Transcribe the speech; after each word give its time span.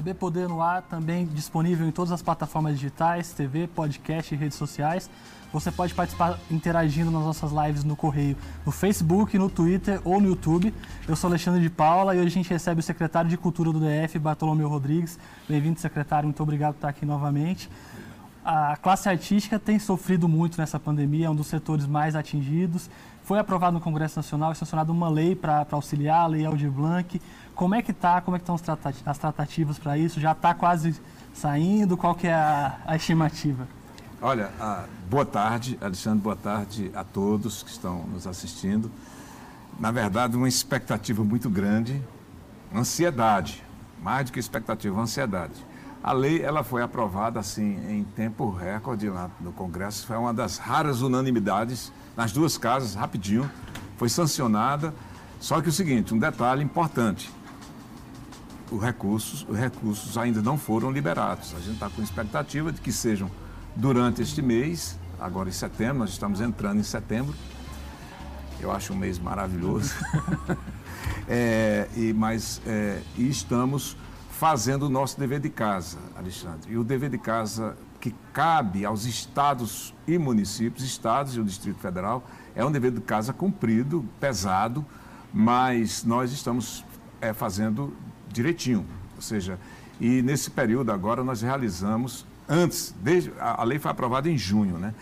CB 0.00 0.14
Poder 0.14 0.48
no 0.48 0.62
Ar 0.62 0.80
também 0.80 1.26
disponível 1.26 1.86
em 1.86 1.90
todas 1.90 2.10
as 2.10 2.22
plataformas 2.22 2.72
digitais, 2.72 3.34
TV, 3.34 3.66
podcast 3.66 4.34
e 4.34 4.38
redes 4.38 4.56
sociais. 4.56 5.10
Você 5.52 5.70
pode 5.70 5.92
participar 5.92 6.38
interagindo 6.50 7.10
nas 7.10 7.22
nossas 7.22 7.52
lives 7.52 7.84
no 7.84 7.94
Correio, 7.94 8.34
no 8.64 8.72
Facebook, 8.72 9.36
no 9.36 9.50
Twitter 9.50 10.00
ou 10.02 10.18
no 10.18 10.28
YouTube. 10.28 10.72
Eu 11.06 11.14
sou 11.14 11.28
Alexandre 11.28 11.60
de 11.60 11.68
Paula 11.68 12.14
e 12.14 12.18
hoje 12.18 12.28
a 12.28 12.30
gente 12.30 12.48
recebe 12.48 12.80
o 12.80 12.82
secretário 12.82 13.28
de 13.28 13.36
Cultura 13.36 13.72
do 13.72 13.80
DF, 13.80 14.18
Bartolomeu 14.18 14.68
Rodrigues. 14.68 15.18
Bem-vindo, 15.46 15.78
secretário. 15.78 16.26
Muito 16.26 16.42
obrigado 16.42 16.74
por 16.74 16.78
estar 16.78 16.88
aqui 16.88 17.04
novamente. 17.04 17.68
A 18.42 18.78
classe 18.78 19.06
artística 19.06 19.58
tem 19.58 19.78
sofrido 19.78 20.26
muito 20.26 20.58
nessa 20.58 20.80
pandemia, 20.80 21.26
é 21.26 21.30
um 21.30 21.34
dos 21.34 21.48
setores 21.48 21.86
mais 21.86 22.16
atingidos. 22.16 22.88
Foi 23.22 23.38
aprovado 23.38 23.74
no 23.74 23.80
Congresso 23.80 24.18
Nacional 24.18 24.52
e 24.52 24.56
sancionada 24.56 24.90
uma 24.90 25.10
lei 25.10 25.36
para 25.36 25.66
auxiliar, 25.70 26.22
a 26.22 26.26
Lei 26.26 26.46
Aldir 26.46 26.70
Blanc. 26.70 27.20
Como 27.60 27.74
é 27.74 27.82
que 27.82 27.90
está? 27.90 28.22
Como 28.22 28.34
é 28.34 28.40
que 28.40 28.50
estão 28.50 28.58
as 29.04 29.18
tratativas 29.18 29.78
para 29.78 29.98
isso? 29.98 30.18
Já 30.18 30.32
está 30.32 30.54
quase 30.54 30.98
saindo? 31.34 31.94
Qual 31.94 32.14
que 32.14 32.26
é 32.26 32.32
a, 32.32 32.78
a 32.86 32.96
estimativa? 32.96 33.68
Olha, 34.22 34.48
boa 35.10 35.26
tarde, 35.26 35.78
Alexandre, 35.78 36.20
boa 36.20 36.36
tarde 36.36 36.90
a 36.94 37.04
todos 37.04 37.62
que 37.62 37.68
estão 37.68 38.04
nos 38.04 38.26
assistindo. 38.26 38.90
Na 39.78 39.90
verdade, 39.90 40.38
uma 40.38 40.48
expectativa 40.48 41.22
muito 41.22 41.50
grande, 41.50 42.02
ansiedade, 42.74 43.62
mais 44.02 44.24
do 44.24 44.32
que 44.32 44.40
expectativa, 44.40 44.98
ansiedade. 44.98 45.52
A 46.02 46.12
lei 46.12 46.40
ela 46.40 46.64
foi 46.64 46.82
aprovada 46.82 47.38
assim 47.38 47.78
em 47.90 48.04
tempo 48.04 48.50
recorde 48.50 49.10
lá 49.10 49.28
no 49.38 49.52
Congresso, 49.52 50.06
foi 50.06 50.16
uma 50.16 50.32
das 50.32 50.56
raras 50.56 51.02
unanimidades 51.02 51.92
nas 52.16 52.32
duas 52.32 52.56
casas, 52.56 52.94
rapidinho, 52.94 53.50
foi 53.98 54.08
sancionada. 54.08 54.94
Só 55.38 55.60
que 55.60 55.68
o 55.68 55.72
seguinte, 55.72 56.14
um 56.14 56.18
detalhe 56.18 56.62
importante, 56.62 57.30
os 58.70 58.82
recursos, 58.82 59.46
os 59.48 59.56
recursos 59.56 60.16
ainda 60.16 60.40
não 60.40 60.56
foram 60.56 60.90
liberados. 60.90 61.54
A 61.54 61.60
gente 61.60 61.74
está 61.74 61.90
com 61.90 62.02
expectativa 62.02 62.72
de 62.72 62.80
que 62.80 62.92
sejam 62.92 63.30
durante 63.74 64.22
este 64.22 64.40
mês, 64.40 64.98
agora 65.18 65.48
em 65.48 65.52
setembro, 65.52 65.98
nós 65.98 66.10
estamos 66.10 66.40
entrando 66.40 66.78
em 66.78 66.84
setembro. 66.84 67.34
Eu 68.60 68.70
acho 68.70 68.92
um 68.92 68.96
mês 68.96 69.18
maravilhoso. 69.18 69.94
é, 71.28 71.88
e, 71.96 72.12
mas 72.12 72.60
é, 72.66 73.00
e 73.16 73.28
estamos 73.28 73.96
fazendo 74.30 74.84
o 74.84 74.88
nosso 74.88 75.18
dever 75.18 75.40
de 75.40 75.50
casa, 75.50 75.98
Alexandre. 76.16 76.72
E 76.72 76.78
o 76.78 76.84
dever 76.84 77.10
de 77.10 77.18
casa 77.18 77.76
que 78.00 78.14
cabe 78.32 78.84
aos 78.84 79.04
estados 79.04 79.94
e 80.06 80.16
municípios, 80.16 80.84
estados 80.84 81.36
e 81.36 81.40
o 81.40 81.44
Distrito 81.44 81.78
Federal, 81.78 82.24
é 82.54 82.64
um 82.64 82.72
dever 82.72 82.90
de 82.90 83.00
casa 83.00 83.32
cumprido, 83.32 84.04
pesado, 84.18 84.84
mas 85.32 86.02
nós 86.02 86.32
estamos 86.32 86.84
é, 87.20 87.32
fazendo 87.32 87.94
direitinho. 88.32 88.86
Ou 89.16 89.22
seja, 89.22 89.58
e 90.00 90.22
nesse 90.22 90.50
período 90.50 90.90
agora 90.90 91.22
nós 91.22 91.42
realizamos 91.42 92.24
antes, 92.48 92.94
desde, 93.02 93.32
a, 93.38 93.60
a 93.60 93.64
lei 93.64 93.78
foi 93.78 93.90
aprovada 93.90 94.28
em 94.28 94.36
junho, 94.36 94.78
né? 94.78 94.94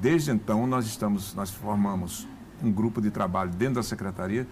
Desde 0.00 0.30
então 0.30 0.66
nós 0.66 0.86
estamos, 0.86 1.34
nós 1.34 1.50
formamos 1.50 2.26
um 2.62 2.70
grupo 2.70 3.00
de 3.00 3.10
trabalho 3.10 3.50
dentro 3.50 3.76
da 3.76 3.82
secretaria 3.82 4.46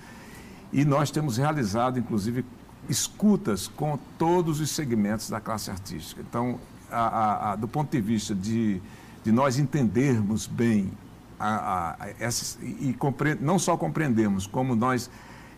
e 0.72 0.84
nós 0.84 1.10
temos 1.10 1.36
realizado, 1.36 1.98
inclusive, 1.98 2.44
escutas 2.88 3.68
com 3.68 3.98
todos 4.18 4.60
os 4.60 4.70
segmentos 4.70 5.28
da 5.28 5.40
classe 5.40 5.70
artística. 5.70 6.20
Então, 6.20 6.58
a, 6.90 7.52
a, 7.52 7.56
do 7.56 7.68
ponto 7.68 7.90
de 7.90 8.00
vista 8.00 8.34
de, 8.34 8.80
de 9.22 9.32
nós 9.32 9.58
entendermos 9.58 10.46
bem 10.46 10.90
a, 11.38 11.96
essas, 12.18 12.58
e 12.62 12.94
compre, 12.98 13.34
não 13.34 13.58
só 13.58 13.76
compreendemos, 13.76 14.46
como 14.46 14.74
nós 14.76 15.10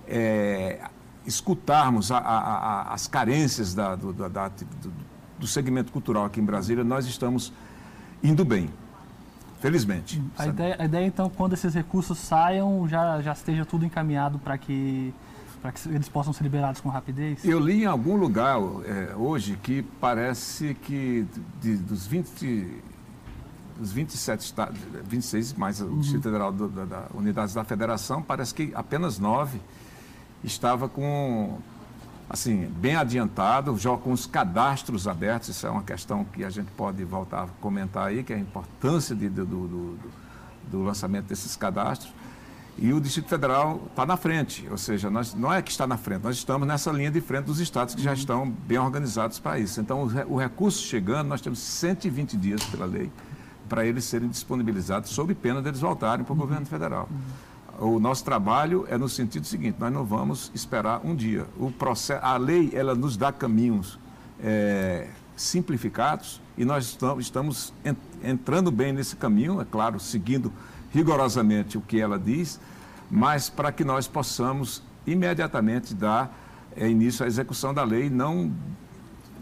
é, 0.08 0.80
escutarmos 1.26 2.10
as 2.12 3.06
carências 3.06 3.74
da, 3.74 3.94
do, 3.94 4.12
da, 4.12 4.48
do, 4.48 4.92
do 5.38 5.46
segmento 5.46 5.92
cultural 5.92 6.24
aqui 6.24 6.40
em 6.40 6.44
Brasília, 6.44 6.84
nós 6.84 7.06
estamos 7.06 7.52
indo 8.22 8.44
bem. 8.44 8.70
Felizmente. 9.60 10.22
A 10.36 10.46
ideia, 10.46 10.76
a 10.78 10.84
ideia, 10.84 11.06
então, 11.06 11.30
quando 11.30 11.54
esses 11.54 11.72
recursos 11.72 12.18
saiam, 12.18 12.86
já, 12.86 13.22
já 13.22 13.32
esteja 13.32 13.64
tudo 13.64 13.86
encaminhado 13.86 14.38
para 14.38 14.58
que, 14.58 15.14
que 15.62 15.88
eles 15.88 16.06
possam 16.06 16.34
ser 16.34 16.42
liberados 16.42 16.82
com 16.82 16.90
rapidez? 16.90 17.42
Eu 17.42 17.58
li 17.60 17.84
em 17.84 17.86
algum 17.86 18.16
lugar 18.16 18.58
é, 18.84 19.14
hoje 19.16 19.58
que 19.62 19.82
parece 19.98 20.74
que 20.82 21.26
de, 21.62 21.76
dos 21.78 22.06
20, 22.06 22.82
dos 23.78 23.90
27 23.90 24.40
estados, 24.40 24.78
26 25.08 25.54
mais 25.54 25.80
o 25.80 25.88
Distrito 25.96 26.16
uhum. 26.16 26.22
Federal 26.22 26.52
do, 26.52 26.68
da, 26.68 26.84
da 26.84 27.06
Unidades 27.14 27.54
da 27.54 27.64
Federação, 27.64 28.20
parece 28.20 28.54
que 28.54 28.70
apenas 28.74 29.18
nove 29.18 29.58
estava 30.44 30.88
com 30.88 31.58
assim, 32.28 32.66
bem 32.76 32.96
adiantado, 32.96 33.76
já 33.78 33.96
com 33.96 34.12
os 34.12 34.26
cadastros 34.26 35.06
abertos, 35.06 35.50
isso 35.50 35.66
é 35.66 35.70
uma 35.70 35.82
questão 35.82 36.24
que 36.24 36.44
a 36.44 36.50
gente 36.50 36.70
pode 36.72 37.04
voltar 37.04 37.44
a 37.44 37.46
comentar 37.60 38.08
aí, 38.08 38.22
que 38.22 38.32
é 38.32 38.36
a 38.36 38.38
importância 38.38 39.14
de, 39.14 39.28
do, 39.28 39.44
do, 39.44 39.68
do, 39.68 39.98
do 40.70 40.82
lançamento 40.82 41.26
desses 41.26 41.54
cadastros. 41.54 42.12
E 42.76 42.92
o 42.92 43.00
Distrito 43.00 43.28
Federal 43.28 43.82
está 43.88 44.04
na 44.04 44.16
frente, 44.16 44.66
ou 44.68 44.76
seja, 44.76 45.08
nós, 45.08 45.32
não 45.32 45.52
é 45.52 45.62
que 45.62 45.70
está 45.70 45.86
na 45.86 45.96
frente, 45.96 46.24
nós 46.24 46.36
estamos 46.36 46.66
nessa 46.66 46.90
linha 46.90 47.10
de 47.10 47.20
frente 47.20 47.44
dos 47.44 47.60
estados 47.60 47.94
que 47.94 48.02
já 48.02 48.12
estão 48.12 48.50
bem 48.50 48.78
organizados 48.78 49.38
para 49.38 49.60
isso. 49.60 49.80
Então, 49.80 50.02
o, 50.02 50.34
o 50.34 50.36
recurso 50.36 50.82
chegando, 50.82 51.28
nós 51.28 51.40
temos 51.40 51.60
120 51.60 52.36
dias 52.36 52.64
pela 52.64 52.84
lei 52.84 53.12
para 53.68 53.86
eles 53.86 54.04
serem 54.04 54.28
disponibilizados, 54.28 55.10
sob 55.10 55.34
pena 55.34 55.62
deles 55.62 55.80
voltarem 55.80 56.24
para 56.24 56.32
o 56.32 56.36
governo 56.36 56.66
federal. 56.66 57.08
O 57.78 57.98
nosso 57.98 58.24
trabalho 58.24 58.86
é 58.88 58.96
no 58.96 59.08
sentido 59.08 59.46
seguinte: 59.46 59.76
nós 59.78 59.92
não 59.92 60.04
vamos 60.04 60.50
esperar 60.54 61.00
um 61.04 61.14
dia. 61.14 61.46
O 61.58 61.70
processo, 61.70 62.24
a 62.24 62.36
lei 62.36 62.70
ela 62.72 62.94
nos 62.94 63.16
dá 63.16 63.32
caminhos 63.32 63.98
é, 64.40 65.08
simplificados 65.36 66.40
e 66.56 66.64
nós 66.64 66.96
estamos 67.18 67.72
entrando 68.22 68.70
bem 68.70 68.92
nesse 68.92 69.16
caminho, 69.16 69.60
é 69.60 69.64
claro, 69.64 69.98
seguindo 69.98 70.52
rigorosamente 70.92 71.76
o 71.76 71.80
que 71.80 72.00
ela 72.00 72.18
diz, 72.18 72.60
mas 73.10 73.50
para 73.50 73.72
que 73.72 73.84
nós 73.84 74.06
possamos 74.06 74.82
imediatamente 75.04 75.92
dar 75.94 76.32
é, 76.76 76.88
início 76.88 77.24
à 77.24 77.26
execução 77.26 77.74
da 77.74 77.82
lei, 77.82 78.08
não 78.08 78.52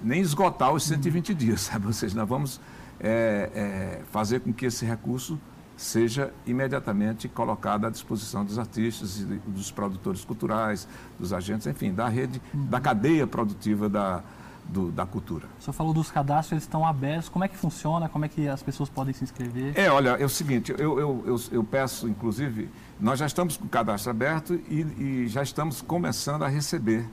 nem 0.03 0.20
esgotar 0.20 0.72
os 0.72 0.84
120 0.84 1.34
dias, 1.34 1.60
sabe? 1.69 1.87
Ou 1.87 1.93
seja, 1.93 2.16
nós 2.16 2.28
vamos 2.28 2.60
é, 2.99 3.50
é, 3.54 4.00
fazer 4.10 4.41
com 4.41 4.53
que 4.53 4.66
esse 4.66 4.84
recurso 4.84 5.38
seja 5.77 6.33
imediatamente 6.47 7.28
colocada 7.28 7.87
à 7.87 7.91
disposição 7.91 8.44
dos 8.44 8.59
artistas 8.59 9.25
dos 9.47 9.71
produtores 9.71 10.25
culturais, 10.25 10.87
dos 11.19 11.33
agentes, 11.33 11.66
enfim, 11.66 11.93
da 11.93 12.09
rede, 12.09 12.41
uhum. 12.55 12.66
da 12.66 12.81
cadeia 12.81 13.27
produtiva 13.27 13.88
da, 13.88 14.22
do, 14.65 14.91
da 14.91 15.05
cultura. 15.05 15.47
O 15.59 15.62
senhor 15.62 15.72
falou 15.72 15.93
dos 15.93 16.11
cadastros, 16.11 16.53
eles 16.53 16.65
estão 16.65 16.87
abertos. 16.87 17.28
Como 17.28 17.44
é 17.44 17.49
que 17.49 17.56
funciona? 17.56 18.09
Como 18.09 18.25
é 18.25 18.28
que 18.28 18.49
as 18.49 18.62
pessoas 18.62 18.88
podem 18.88 19.12
se 19.12 19.25
inscrever? 19.25 19.78
É, 19.78 19.91
olha, 19.91 20.11
é 20.11 20.25
o 20.25 20.28
seguinte, 20.28 20.72
eu, 20.78 20.99
eu, 20.99 21.25
eu, 21.27 21.41
eu 21.50 21.65
peço, 21.65 22.09
inclusive, 22.09 22.69
nós 23.00 23.19
já 23.19 23.27
estamos 23.27 23.56
com 23.56 23.65
o 23.65 23.69
cadastro 23.69 24.11
aberto 24.11 24.55
e, 24.69 24.81
e 24.99 25.28
já 25.28 25.43
estamos 25.43 25.82
começando 25.82 26.43
a 26.43 26.49
receber. 26.49 27.09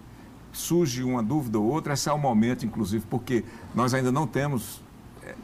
Surge 0.52 1.04
uma 1.04 1.22
dúvida 1.22 1.60
ou 1.60 1.66
outra, 1.66 1.94
esse 1.94 2.10
é 2.10 2.14
o 2.14 2.18
momento, 2.18 2.66
inclusive, 2.66 3.06
porque 3.08 3.44
nós 3.74 3.94
ainda 3.94 4.12
não 4.12 4.26
temos. 4.26 4.82
É, 5.24 5.36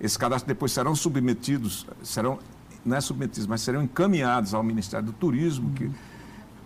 esses 0.00 0.16
cadastros 0.16 0.48
depois 0.48 0.72
serão 0.72 0.94
submetidos, 0.94 1.86
serão 2.02 2.38
não 2.86 2.96
é 2.96 3.00
submetidos, 3.00 3.46
mas 3.46 3.60
serão 3.60 3.82
encaminhados 3.82 4.54
ao 4.54 4.62
Ministério 4.62 5.06
do 5.06 5.12
Turismo, 5.12 5.72
que 5.72 5.90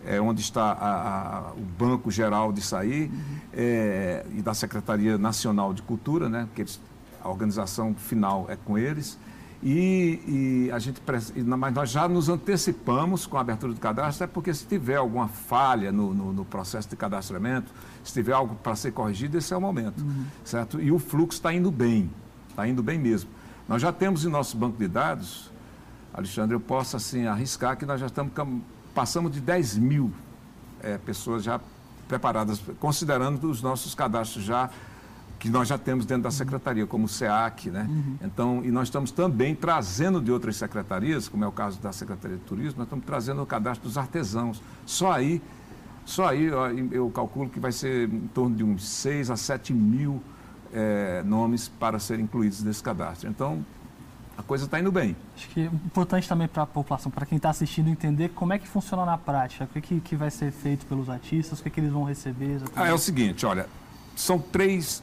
é 0.05 0.21
onde 0.21 0.41
está 0.41 0.73
a, 0.73 1.49
a, 1.49 1.53
o 1.53 1.63
Banco 1.79 2.11
Geral 2.11 2.53
de 2.53 2.63
Sair 2.63 3.11
uhum. 3.11 3.37
é, 3.53 4.25
e 4.35 4.43
da 4.43 4.55
Secretaria 4.55 5.19
Nacional 5.19 5.75
de 5.75 5.83
Cultura, 5.83 6.29
né? 6.29 6.45
Porque 6.47 6.63
eles, 6.63 6.81
a 7.23 7.29
organização 7.29 7.95
final 7.95 8.47
é 8.49 8.57
com 8.57 8.79
eles. 8.79 9.19
E, 9.63 10.67
e, 10.67 10.73
a 10.73 10.79
gente, 10.79 11.03
mas 11.45 11.75
nós 11.75 11.91
já 11.91 12.09
nos 12.09 12.31
antecipamos 12.31 13.27
com 13.27 13.37
a 13.37 13.43
abertura 13.43 13.75
do 13.75 13.81
cadastro, 13.81 14.25
é 14.25 14.27
porque 14.27 14.55
se 14.55 14.65
tiver 14.65 14.97
alguma 14.97 15.29
falha 15.29 15.93
no, 15.93 16.15
no, 16.15 16.33
no 16.33 16.45
processo 16.47 16.89
de 16.89 16.97
cadastramento, 16.97 17.71
se 18.03 18.13
tiver 18.13 18.33
algo 18.33 18.55
para 18.55 18.75
ser 18.75 18.93
corrigido, 18.93 19.37
esse 19.37 19.53
é 19.53 19.57
o 19.57 19.61
momento, 19.61 20.01
uhum. 20.01 20.25
certo? 20.45 20.81
E 20.81 20.91
o 20.91 20.99
fluxo 20.99 21.37
está 21.37 21.53
indo 21.53 21.71
bem, 21.71 22.11
está 22.49 22.67
indo 22.67 22.83
bem 22.83 22.99
mesmo. 22.99 23.29
Nós 23.69 23.83
já 23.83 23.93
temos 23.93 24.25
em 24.25 24.31
nosso 24.31 24.57
banco 24.57 24.79
de 24.79 24.89
dados 24.89 25.50
Alexandre, 26.13 26.55
eu 26.55 26.61
posso 26.61 26.97
assim 26.97 27.27
arriscar 27.27 27.77
que 27.77 27.87
nós 27.87 28.01
já 28.01 28.07
estamos 28.07 28.33
passamos 28.95 29.33
de 29.33 29.41
10 29.41 29.79
mil 29.79 30.13
é, 30.83 30.99
pessoas 30.99 31.43
já 31.43 31.61
preparadas, 32.09 32.61
considerando 32.81 33.49
os 33.49 33.63
nossos 33.63 33.95
cadastros 33.95 34.45
já 34.45 34.69
que 35.39 35.49
nós 35.49 35.67
já 35.67 35.79
temos 35.79 36.05
dentro 36.05 36.25
da 36.25 36.31
secretaria, 36.31 36.87
como 36.87 37.07
o 37.07 37.09
SEAC, 37.09 37.71
né? 37.71 37.87
Uhum. 37.89 38.17
Então, 38.23 38.61
e 38.63 38.71
nós 38.71 38.89
estamos 38.89 39.11
também 39.11 39.55
trazendo 39.55 40.21
de 40.21 40.31
outras 40.31 40.57
secretarias, 40.57 41.29
como 41.29 41.43
é 41.43 41.49
o 41.49 41.53
caso 41.53 41.81
da 41.81 41.93
Secretaria 41.93 42.37
de 42.37 42.45
Turismo, 42.45 42.75
nós 42.77 42.87
estamos 42.87 43.07
trazendo 43.07 43.43
o 43.43 43.47
cadastro 43.47 43.89
dos 43.89 43.97
artesãos. 43.97 44.63
Só 44.85 45.11
aí, 45.11 45.41
só 46.05 46.29
aí 46.29 46.45
eu 46.93 47.11
calculo 47.11 47.49
que 47.49 47.59
vai 47.59 47.73
ser 47.73 48.13
em 48.13 48.29
torno 48.35 48.55
de 48.55 48.63
uns 48.63 48.87
6 48.87 49.31
a 49.31 49.37
7 49.37 49.73
mil 49.73 50.23
é, 50.75 51.23
nomes 51.25 51.69
para 51.69 51.99
serem 51.99 52.27
incluídos 52.27 52.63
nesse 52.63 52.83
cadastro. 52.83 53.31
Então, 53.31 53.65
a 54.41 54.43
coisa 54.43 54.65
está 54.65 54.81
indo 54.81 54.91
bem. 54.91 55.15
Acho 55.37 55.49
que 55.51 55.61
é 55.61 55.67
importante 55.67 56.29
também 56.29 56.49
para 56.49 56.63
a 56.63 56.67
população, 56.67 57.11
para 57.11 57.27
quem 57.27 57.37
está 57.37 57.51
assistindo, 57.51 57.89
entender 57.89 58.31
como 58.31 58.53
é 58.53 58.59
que 58.59 58.67
funciona 58.67 59.05
na 59.05 59.17
prática, 59.17 59.65
o 59.65 59.69
que, 59.69 59.81
que, 59.81 60.01
que 60.01 60.17
vai 60.17 60.31
ser 60.31 60.51
feito 60.51 60.87
pelos 60.87 61.09
artistas, 61.09 61.61
o 61.61 61.63
que, 61.63 61.71
que 61.71 61.81
eles 61.81 61.93
vão 61.93 62.05
receber. 62.05 62.61
Ah, 62.75 62.89
é 62.89 62.93
o 62.93 62.99
seguinte, 62.99 63.47
olha, 63.47 63.67
são 64.17 64.39
três 64.39 65.03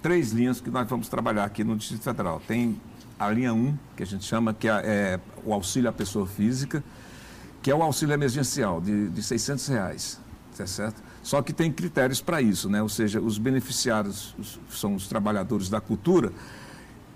três 0.00 0.30
linhas 0.30 0.60
que 0.60 0.70
nós 0.70 0.88
vamos 0.88 1.08
trabalhar 1.08 1.44
aqui 1.44 1.64
no 1.64 1.76
Distrito 1.76 2.02
Federal. 2.02 2.40
Tem 2.46 2.80
a 3.18 3.28
linha 3.30 3.52
1, 3.52 3.76
que 3.96 4.02
a 4.04 4.06
gente 4.06 4.24
chama 4.24 4.54
que 4.54 4.68
é, 4.68 4.72
é 4.84 5.20
o 5.44 5.52
auxílio 5.52 5.90
à 5.90 5.92
pessoa 5.92 6.24
física, 6.24 6.84
que 7.60 7.70
é 7.70 7.74
o 7.74 7.82
auxílio 7.82 8.14
emergencial 8.14 8.80
de, 8.80 9.08
de 9.08 9.22
600 9.22 9.66
reais, 9.66 10.20
tá 10.56 10.66
certo? 10.68 11.02
Só 11.20 11.42
que 11.42 11.52
tem 11.52 11.72
critérios 11.72 12.20
para 12.20 12.40
isso, 12.40 12.70
né? 12.70 12.80
Ou 12.80 12.88
seja, 12.88 13.20
os 13.20 13.38
beneficiários 13.38 14.36
os, 14.38 14.60
são 14.70 14.94
os 14.94 15.08
trabalhadores 15.08 15.68
da 15.68 15.80
cultura 15.80 16.32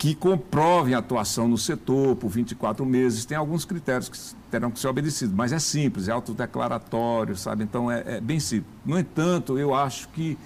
que 0.02 0.16
comprovem 0.16 0.94
a 0.94 0.99
atuação 0.99 1.46
no 1.46 1.56
setor 1.56 2.16
por 2.16 2.28
24 2.28 2.84
meses. 2.84 3.25
Tem 3.25 3.37
alguns 3.37 3.64
critérios 3.64 4.08
que 4.08 4.19
terão 4.50 4.69
que 4.69 4.81
ser 4.81 4.88
obedecidos, 4.88 5.32
mas 5.32 5.52
é 5.52 5.60
simples, 5.60 6.08
é 6.08 6.10
autodeclaratório, 6.10 7.37
sabe? 7.37 7.62
Então 7.62 7.88
é, 7.88 8.16
é 8.16 8.20
bem 8.20 8.40
simples. 8.40 8.75
No 8.84 8.99
entanto, 8.99 9.56
eu 9.56 9.72
acho 9.72 10.08
que 10.08 10.37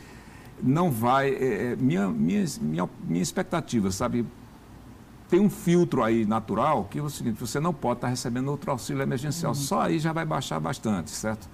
não 0.63 0.91
vai. 0.91 1.31
É, 1.31 1.73
é 1.73 1.77
minha, 1.77 2.07
minha, 2.07 2.45
minha, 2.61 2.89
minha 3.09 3.23
expectativa, 3.23 3.91
sabe? 3.91 4.27
Tem 5.27 5.41
um 5.41 5.49
filtro 5.49 6.05
aí 6.05 6.27
natural 6.27 6.87
que 6.91 6.99
é 6.99 7.03
o 7.03 7.09
seguinte: 7.09 7.41
você 7.41 7.59
não 7.59 7.73
pode 7.73 7.97
estar 7.97 8.09
recebendo 8.09 8.49
outro 8.49 8.71
auxílio 8.71 9.03
emergencial. 9.03 9.53
Uhum. 9.53 9.59
Só 9.59 9.81
aí 9.81 9.99
já 9.99 10.13
vai 10.13 10.27
baixar 10.27 10.61
bastante, 10.61 11.11
certo? 11.11 11.49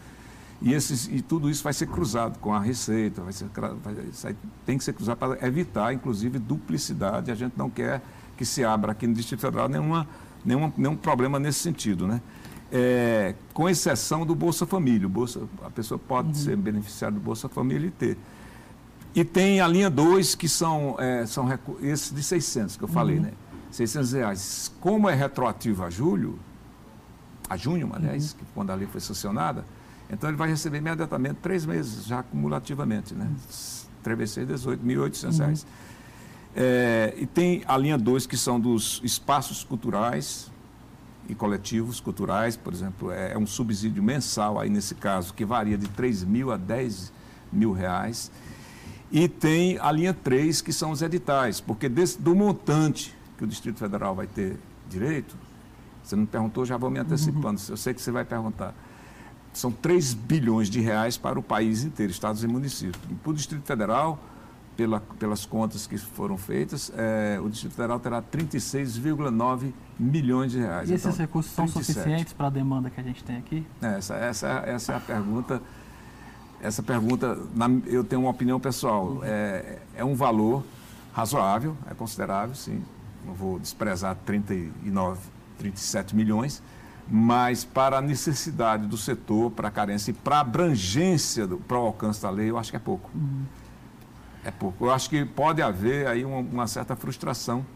E, 0.63 0.73
esses, 0.73 1.09
e 1.09 1.21
tudo 1.21 1.51
isso 1.51 1.63
vai 1.65 1.73
ser 1.73 1.87
cruzado 1.89 2.39
com 2.39 2.55
a 2.55 2.61
receita, 2.61 3.21
vai 3.21 3.33
ser, 3.33 3.49
vai, 3.83 4.37
tem 4.65 4.79
que 4.79 4.85
ser 4.85 4.93
cruzado 4.93 5.19
para 5.19 5.47
evitar, 5.47 5.93
inclusive, 5.93 6.39
duplicidade. 6.39 7.33
A 7.33 7.35
gente 7.35 7.55
não 7.57 7.69
quer 7.69 8.01
que 8.37 8.45
se 8.45 8.65
abra 8.65 8.93
aqui 8.93 9.07
no 9.07 9.15
Distrito 9.15 9.41
Federal 9.41 9.69
nenhuma, 9.69 10.07
nenhuma, 10.45 10.73
nenhum 10.77 10.97
problema 10.97 11.41
nesse 11.41 11.59
sentido. 11.59 12.07
Né? 12.07 12.21
É, 12.71 13.35
com 13.53 13.69
exceção 13.69 14.25
do 14.25 14.37
Bolsa 14.37 14.65
Família. 14.65 15.09
Bolsa, 15.09 15.43
a 15.65 15.71
pessoa 15.71 15.99
pode 15.99 16.29
uhum. 16.29 16.35
ser 16.35 16.57
beneficiária 16.57 17.15
do 17.15 17.21
Bolsa 17.21 17.49
Família 17.49 17.89
e 17.89 17.91
ter. 17.91 18.17
E 19.15 19.25
tem 19.25 19.61
a 19.61 19.67
linha 19.67 19.91
2, 19.91 20.37
que 20.37 20.49
são, 20.49 20.97
é, 20.99 21.27
são 21.27 21.47
esses 21.83 22.15
de 22.15 22.23
600 22.23 22.77
que 22.77 22.85
eu 22.85 22.89
falei, 22.89 23.17
uhum. 23.17 23.25
né? 23.25 23.33
600 23.73 24.13
reais. 24.13 24.73
Como 24.81 25.09
é 25.09 25.15
retroativo 25.15 25.83
a 25.85 25.91
julho, 25.91 26.39
a 27.49 27.57
junho, 27.57 27.91
aliás, 27.93 28.33
uhum. 28.33 28.47
quando 28.55 28.71
a 28.71 28.75
lei 28.75 28.87
foi 28.87 29.01
sancionada, 29.01 29.65
então 30.13 30.29
ele 30.29 30.37
vai 30.37 30.49
receber 30.49 30.79
imediatamente 30.79 31.37
três 31.43 31.65
meses, 31.65 32.05
já 32.05 32.19
acumulativamente, 32.19 33.15
né? 33.15 33.31
3 34.03 34.19
vezes 34.19 34.47
18, 34.47 34.85
1.800 34.85 35.39
reais. 35.39 35.67
É, 36.55 37.15
e 37.17 37.27
tem 37.27 37.63
a 37.67 37.79
linha 37.79 37.97
2, 37.97 38.27
que 38.27 38.37
são 38.37 38.61
dos 38.61 39.01
espaços 39.03 39.65
culturais 39.65 40.51
e 41.29 41.35
coletivos 41.35 41.99
culturais, 41.99 42.57
por 42.57 42.75
exemplo, 42.75 43.11
é, 43.11 43.33
é 43.33 43.39
um 43.39 43.47
subsídio 43.47 44.03
mensal 44.03 44.61
aí 44.61 44.69
nesse 44.69 44.95
caso, 44.95 45.33
que 45.33 45.45
varia 45.45 45.79
de 45.79 45.89
3 45.89 46.25
mil 46.25 46.53
a 46.53 46.59
10 46.59 47.13
mil 47.51 47.73
reais. 47.73 48.31
E 49.11 49.29
tem 49.29 49.79
a 49.79 49.91
linha 49.91 50.13
3, 50.13 50.61
que 50.61 50.73
são 50.73 50.91
os 50.91 51.01
editais, 51.01 51.61
porque 51.61 51.89
desse, 51.89 52.21
do 52.21 52.35
montante 52.35 53.17
que 53.39 53.45
o 53.45 53.47
Distrito 53.47 53.79
Federal 53.79 54.15
vai 54.15 54.27
ter 54.27 54.59
direito, 54.91 55.35
você 56.03 56.17
não 56.17 56.27
perguntou, 56.27 56.67
já 56.67 56.77
vou 56.77 56.91
me 56.91 56.99
antecipando, 56.99 57.61
uhum. 57.61 57.67
eu 57.71 57.77
sei 57.77 57.95
que 57.95 58.03
você 58.03 58.11
vai 58.11 58.25
perguntar 58.25 58.75
são 59.53 59.71
3 59.71 60.15
bilhões 60.15 60.71
de 60.71 60.81
reais 60.81 61.17
para 61.17 61.39
o 61.39 61.43
país 61.43 61.85
inteiro, 61.85 62.11
estados 62.11 62.43
e 62.43 62.47
municípios. 62.47 62.97
Para 63.23 63.31
o 63.31 63.35
Distrito 63.35 63.65
Federal, 63.65 64.19
pela, 64.77 65.01
pelas 65.19 65.45
contas 65.45 65.87
que 65.87 65.99
foram 65.99 66.39
feitas, 66.39 66.91
é, 66.97 67.39
o 67.41 67.49
Distrito 67.49 67.75
Federal 67.75 68.01
terá 68.01 68.23
36,9 68.23 69.73
milhões 69.99 70.53
de 70.53 70.59
reais. 70.59 70.89
E 70.89 70.95
esses 70.95 71.07
então, 71.07 71.19
recursos 71.19 71.53
37. 71.53 71.73
são 71.73 71.95
suficientes 71.95 72.33
para 72.33 72.47
a 72.47 72.51
demanda 72.51 72.89
que 72.89 73.01
a 73.01 73.05
gente 73.05 73.23
tem 73.23 73.37
aqui? 73.37 73.67
É, 73.83 73.99
essa, 73.99 74.15
essa, 74.15 74.49
essa 74.67 74.93
é 74.93 74.97
a 74.97 75.01
pergunta. 75.01 75.63
Essa 76.61 76.83
pergunta, 76.83 77.39
na, 77.55 77.67
eu 77.87 78.05
tenho 78.05 78.23
uma 78.23 78.31
opinião 78.31 78.61
pessoal, 78.61 79.21
é, 79.25 79.81
é 79.97 80.05
um 80.05 80.15
valor 80.15 80.63
razoável, 81.13 81.77
é 81.91 81.95
considerável, 81.95 82.55
sim. 82.55 82.83
Não 83.27 83.35
vou 83.35 83.59
desprezar 83.59 84.17
39, 84.25 85.21
37 85.59 86.15
milhões, 86.15 86.63
mas 87.15 87.63
para 87.63 87.99
a 87.99 88.01
necessidade 88.01 88.87
do 88.87 88.97
setor, 88.97 89.51
para 89.51 89.69
a 89.69 89.71
carência 89.71 90.13
e 90.13 90.15
para 90.15 90.39
a 90.39 90.41
abrangência, 90.41 91.47
para 91.47 91.79
o 91.79 91.85
alcance 91.85 92.23
da 92.23 92.31
lei, 92.31 92.49
eu 92.49 92.57
acho 92.57 92.71
que 92.71 92.77
é 92.77 92.81
pouco. 92.81 93.11
Uhum. 93.15 93.45
É 94.43 94.51
pouco. 94.51 94.87
Eu 94.87 94.91
acho 94.91 95.11
que 95.11 95.23
pode 95.23 95.61
haver 95.61 96.07
aí 96.07 96.25
uma, 96.25 96.39
uma 96.39 96.67
certa 96.67 96.97
frustração, 96.97 97.67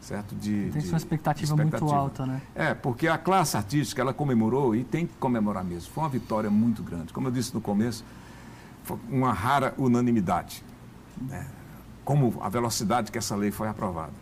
certo? 0.00 0.36
De, 0.36 0.70
Tem 0.70 0.82
de, 0.82 0.88
uma 0.88 0.96
expectativa, 0.96 1.52
expectativa, 1.52 1.84
muito 1.84 1.92
alta, 1.92 2.24
né? 2.24 2.40
É, 2.54 2.74
porque 2.74 3.08
a 3.08 3.18
classe 3.18 3.56
artística, 3.56 4.00
ela 4.00 4.14
comemorou 4.14 4.76
e 4.76 4.84
tem 4.84 5.04
que 5.04 5.16
comemorar 5.16 5.64
mesmo. 5.64 5.92
Foi 5.92 6.04
uma 6.04 6.10
vitória 6.10 6.48
muito 6.48 6.80
grande. 6.80 7.12
Como 7.12 7.26
eu 7.26 7.32
disse 7.32 7.52
no 7.52 7.60
começo, 7.60 8.04
foi 8.84 8.96
uma 9.10 9.32
rara 9.32 9.74
unanimidade. 9.76 10.62
Né? 11.20 11.44
Como 12.04 12.40
a 12.40 12.48
velocidade 12.48 13.10
que 13.10 13.18
essa 13.18 13.34
lei 13.34 13.50
foi 13.50 13.66
aprovada. 13.66 14.12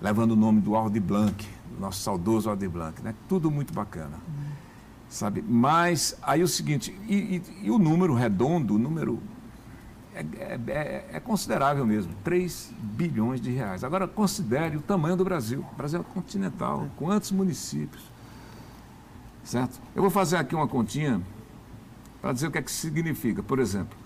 Levando 0.00 0.32
o 0.32 0.36
nome 0.36 0.60
do 0.60 0.74
Aldi 0.74 1.00
Blanc, 1.00 1.46
nosso 1.78 2.00
saudoso 2.00 2.48
Aldir 2.48 2.70
Blanc, 2.70 3.02
né? 3.02 3.14
Tudo 3.28 3.50
muito 3.50 3.72
bacana. 3.72 4.16
Uhum. 4.28 4.50
Sabe? 5.08 5.42
Mas 5.46 6.16
aí 6.22 6.42
o 6.42 6.48
seguinte, 6.48 6.96
e, 7.08 7.14
e, 7.14 7.42
e 7.66 7.70
o 7.70 7.78
número 7.78 8.14
redondo, 8.14 8.76
o 8.76 8.78
número 8.78 9.20
é, 10.14 10.20
é, 10.20 10.60
é, 10.68 11.10
é, 11.14 11.20
considerável 11.20 11.86
mesmo, 11.86 12.12
3 12.22 12.72
bilhões 12.80 13.40
de 13.40 13.50
reais. 13.50 13.82
Agora 13.84 14.06
considere 14.06 14.76
o 14.76 14.80
tamanho 14.80 15.16
do 15.16 15.24
Brasil. 15.24 15.64
O 15.72 15.76
Brasil 15.76 16.00
é 16.00 16.14
continental, 16.14 16.84
é. 16.84 16.90
quantos 16.96 17.30
municípios? 17.30 18.02
Certo? 19.44 19.80
Eu 19.94 20.02
vou 20.02 20.10
fazer 20.10 20.36
aqui 20.36 20.54
uma 20.54 20.68
continha 20.68 21.20
para 22.20 22.32
dizer 22.32 22.48
o 22.48 22.50
que 22.50 22.58
é 22.58 22.62
que 22.62 22.70
significa. 22.70 23.42
Por 23.42 23.58
exemplo, 23.58 23.96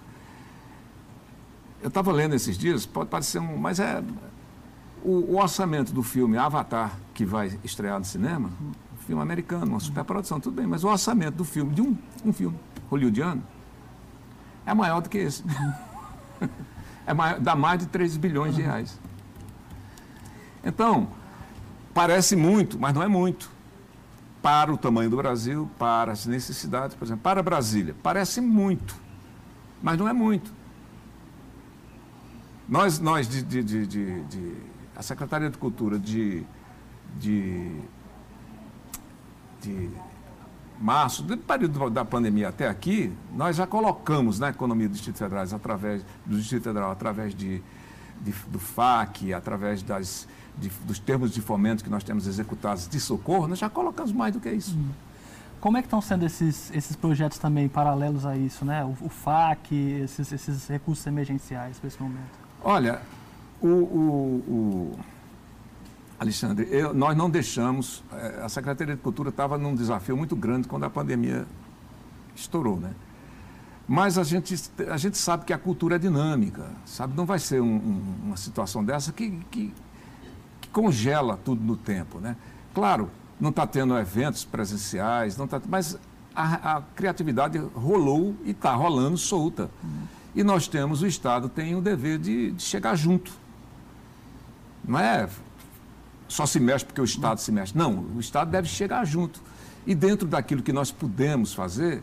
eu 1.82 1.88
estava 1.88 2.12
lendo 2.12 2.34
esses 2.34 2.56
dias, 2.56 2.86
pode 2.86 3.10
parecer 3.10 3.40
um. 3.40 3.56
Mas 3.56 3.80
é, 3.80 4.02
o, 5.04 5.34
o, 5.34 5.36
orçamento 5.36 5.92
do 5.92 6.02
filme 6.02 6.38
Avatar, 6.38 6.98
que 7.12 7.24
vai 7.24 7.58
estrear 7.62 7.98
no 7.98 8.04
cinema, 8.04 8.50
um 8.60 8.96
filme 9.06 9.20
americano, 9.22 9.66
uma 9.66 9.80
superprodução, 9.80 10.40
tudo 10.40 10.56
bem, 10.56 10.66
mas 10.66 10.82
o 10.82 10.88
orçamento 10.88 11.36
do 11.36 11.44
filme, 11.44 11.74
de 11.74 11.82
um, 11.82 11.96
um 12.24 12.32
filme 12.32 12.58
hollywoodiano, 12.90 13.42
é 14.64 14.72
maior 14.72 15.02
do 15.02 15.10
que 15.10 15.18
esse. 15.18 15.44
é 17.06 17.12
maior, 17.12 17.38
dá 17.38 17.54
mais 17.54 17.80
de 17.80 17.86
3 17.86 18.16
bilhões 18.16 18.56
de 18.56 18.62
reais. 18.62 18.98
Então, 20.64 21.08
parece 21.92 22.34
muito, 22.34 22.78
mas 22.78 22.94
não 22.94 23.02
é 23.02 23.08
muito. 23.08 23.52
Para 24.40 24.72
o 24.72 24.76
tamanho 24.76 25.10
do 25.10 25.16
Brasil, 25.16 25.70
para 25.78 26.12
as 26.12 26.26
necessidades, 26.26 26.96
por 26.96 27.04
exemplo, 27.04 27.22
para 27.22 27.42
Brasília, 27.42 27.94
parece 28.02 28.40
muito, 28.40 28.94
mas 29.82 29.98
não 29.98 30.08
é 30.08 30.12
muito. 30.12 30.52
Nós, 32.66 32.98
nós 32.98 33.28
de, 33.28 33.42
de, 33.42 33.62
de, 33.62 33.86
de 33.86 34.56
a 34.96 35.02
Secretaria 35.02 35.50
de 35.50 35.58
Cultura 35.58 35.98
de, 35.98 36.44
de, 37.18 37.80
de 39.60 39.90
março, 40.80 41.22
do 41.22 41.36
período 41.36 41.90
da 41.90 42.04
pandemia 42.04 42.48
até 42.48 42.68
aqui, 42.68 43.12
nós 43.34 43.56
já 43.56 43.66
colocamos 43.66 44.38
na 44.38 44.50
economia 44.50 44.88
do 44.88 44.92
Distrito 44.92 45.18
Federal, 45.18 45.44
através 45.52 46.04
do 46.24 46.36
Distrito 46.36 46.64
Federal, 46.64 46.90
através 46.90 47.34
de, 47.34 47.62
de 48.20 48.32
do 48.48 48.58
FAC, 48.58 49.32
através 49.32 49.82
das, 49.82 50.28
de, 50.58 50.68
dos 50.84 50.98
termos 50.98 51.32
de 51.32 51.40
fomento 51.40 51.82
que 51.82 51.90
nós 51.90 52.04
temos 52.04 52.26
executados 52.26 52.88
de 52.88 53.00
socorro, 53.00 53.48
nós 53.48 53.58
já 53.58 53.68
colocamos 53.68 54.12
mais 54.12 54.32
do 54.32 54.40
que 54.40 54.50
isso. 54.50 54.76
Hum. 54.76 54.90
Como 55.60 55.78
é 55.78 55.80
que 55.80 55.86
estão 55.86 56.02
sendo 56.02 56.26
esses, 56.26 56.70
esses 56.74 56.94
projetos 56.94 57.38
também 57.38 57.70
paralelos 57.70 58.26
a 58.26 58.36
isso, 58.36 58.66
né? 58.66 58.84
O, 58.84 59.06
o 59.06 59.08
FAC, 59.08 59.74
esses, 59.74 60.30
esses 60.30 60.68
recursos 60.68 61.06
emergenciais 61.06 61.78
para 61.78 61.88
esse 61.88 62.02
momento? 62.02 62.38
Olha, 62.62 63.00
o, 63.60 63.68
o, 63.68 64.44
o 64.48 64.98
Alexandre, 66.18 66.68
eu, 66.70 66.94
nós 66.94 67.16
não 67.16 67.28
deixamos. 67.28 68.02
Eh, 68.12 68.40
a 68.42 68.48
Secretaria 68.48 68.94
de 68.94 69.00
Cultura 69.02 69.30
estava 69.30 69.58
num 69.58 69.74
desafio 69.74 70.16
muito 70.16 70.36
grande 70.36 70.68
quando 70.68 70.84
a 70.84 70.90
pandemia 70.90 71.46
estourou, 72.34 72.78
né? 72.78 72.92
Mas 73.86 74.16
a 74.16 74.24
gente, 74.24 74.54
a 74.90 74.96
gente 74.96 75.18
sabe 75.18 75.44
que 75.44 75.52
a 75.52 75.58
cultura 75.58 75.96
é 75.96 75.98
dinâmica, 75.98 76.70
sabe? 76.86 77.14
Não 77.14 77.26
vai 77.26 77.38
ser 77.38 77.60
um, 77.60 77.66
um, 77.66 78.14
uma 78.24 78.36
situação 78.36 78.82
dessa 78.82 79.12
que, 79.12 79.30
que, 79.50 79.74
que, 80.60 80.68
congela 80.68 81.38
tudo 81.44 81.62
no 81.62 81.76
tempo, 81.76 82.18
né? 82.18 82.36
Claro, 82.72 83.10
não 83.38 83.50
está 83.50 83.66
tendo 83.66 83.96
eventos 83.98 84.44
presenciais, 84.44 85.36
não 85.36 85.46
tá, 85.46 85.60
mas 85.68 85.98
a, 86.34 86.76
a 86.76 86.82
criatividade 86.94 87.58
rolou 87.74 88.34
e 88.44 88.52
está 88.52 88.74
rolando 88.74 89.18
solta. 89.18 89.70
Uhum. 89.82 90.02
E 90.34 90.42
nós 90.42 90.66
temos, 90.66 91.02
o 91.02 91.06
Estado 91.06 91.48
tem 91.48 91.76
o 91.76 91.82
dever 91.82 92.18
de, 92.18 92.52
de 92.52 92.62
chegar 92.62 92.96
junto 92.96 93.43
não 94.86 94.98
é 94.98 95.28
só 96.28 96.46
se 96.46 96.58
mexe 96.58 96.84
porque 96.84 97.00
o 97.00 97.04
Estado 97.04 97.40
se 97.40 97.52
mexe. 97.52 97.76
Não, 97.76 98.06
o 98.16 98.20
Estado 98.20 98.50
deve 98.50 98.68
chegar 98.68 99.04
junto. 99.04 99.40
E 99.86 99.94
dentro 99.94 100.26
daquilo 100.26 100.62
que 100.62 100.72
nós 100.72 100.90
podemos 100.90 101.52
fazer, 101.52 102.02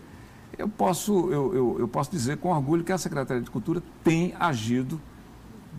eu 0.58 0.70
posso, 0.70 1.30
eu, 1.32 1.54
eu, 1.54 1.76
eu 1.80 1.88
posso 1.88 2.12
dizer 2.12 2.38
com 2.38 2.50
orgulho 2.50 2.84
que 2.84 2.92
a 2.92 2.98
Secretaria 2.98 3.42
de 3.42 3.50
Cultura 3.50 3.82
tem 4.04 4.34
agido 4.40 5.02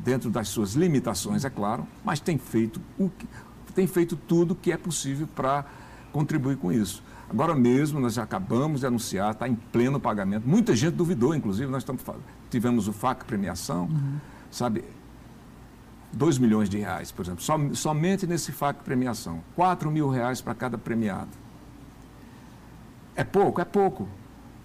dentro 0.05 0.31
das 0.31 0.49
suas 0.49 0.75
limitações, 0.75 1.45
é 1.45 1.51
claro, 1.51 1.87
mas 2.05 2.19
tem 2.19 2.39
feito, 2.39 2.81
o 2.99 3.09
que, 3.11 3.29
tem 3.75 3.87
feito 3.87 4.17
tudo 4.17 4.55
que 4.55 4.73
é 4.73 4.77
possível 4.77 5.29
para 5.35 5.65
contribuir 6.13 6.57
com 6.57 6.73
isso. 6.73 7.03
Agora 7.31 7.55
mesmo, 7.55 8.01
nós 8.01 8.15
já 8.15 8.25
acabamos 8.25 8.81
de 8.81 8.87
anunciar, 8.87 9.33
está 9.33 9.49
em 9.49 9.55
pleno 9.55 10.01
pagamento. 10.01 10.47
Muita 10.47 10.75
gente 10.75 10.95
duvidou, 10.95 11.35
inclusive, 11.35 11.71
nós 11.71 11.83
estamos, 11.83 12.03
tivemos 12.51 12.89
o 12.89 12.93
FAC 12.93 13.25
premiação. 13.25 13.85
Uhum 13.85 14.19
sabe, 14.53 14.85
2 16.13 16.39
milhões 16.39 16.69
de 16.69 16.79
reais, 16.79 17.11
por 17.11 17.25
exemplo, 17.25 17.43
som, 17.43 17.75
somente 17.75 18.27
nesse 18.27 18.53
FAC 18.53 18.83
premiação. 18.85 19.43
4 19.57 19.91
mil 19.91 20.09
reais 20.09 20.41
para 20.41 20.55
cada 20.55 20.77
premiado. 20.77 21.31
É 23.17 23.25
pouco? 23.25 23.61
É 23.61 23.65
pouco. 23.65 24.09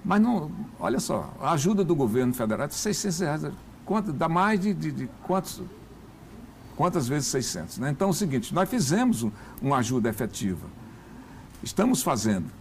Mas 0.04 0.22
não, 0.22 0.51
olha 0.80 1.00
só, 1.00 1.34
a 1.42 1.51
ajuda 1.51 1.84
do 1.84 1.96
governo 1.96 2.34
federal 2.34 2.68
é 2.68 2.70
600 2.70 3.20
reais. 3.20 3.46
Quanto, 3.86 4.12
dá 4.12 4.27
mais 4.27 4.60
de, 4.60 4.74
de, 4.74 4.92
de 4.92 5.10
quantos, 5.24 5.62
quantas 6.75 7.08
vezes 7.08 7.27
600? 7.30 7.77
Né? 7.80 7.92
Então 7.92 8.10
é 8.10 8.12
o 8.12 8.13
seguinte, 8.13 8.54
nós 8.54 8.70
fizemos 8.70 9.24
um, 9.24 9.32
uma 9.62 9.77
ajuda 9.77 10.10
efetiva. 10.10 10.68
Estamos 11.63 12.01
fazendo. 12.04 12.51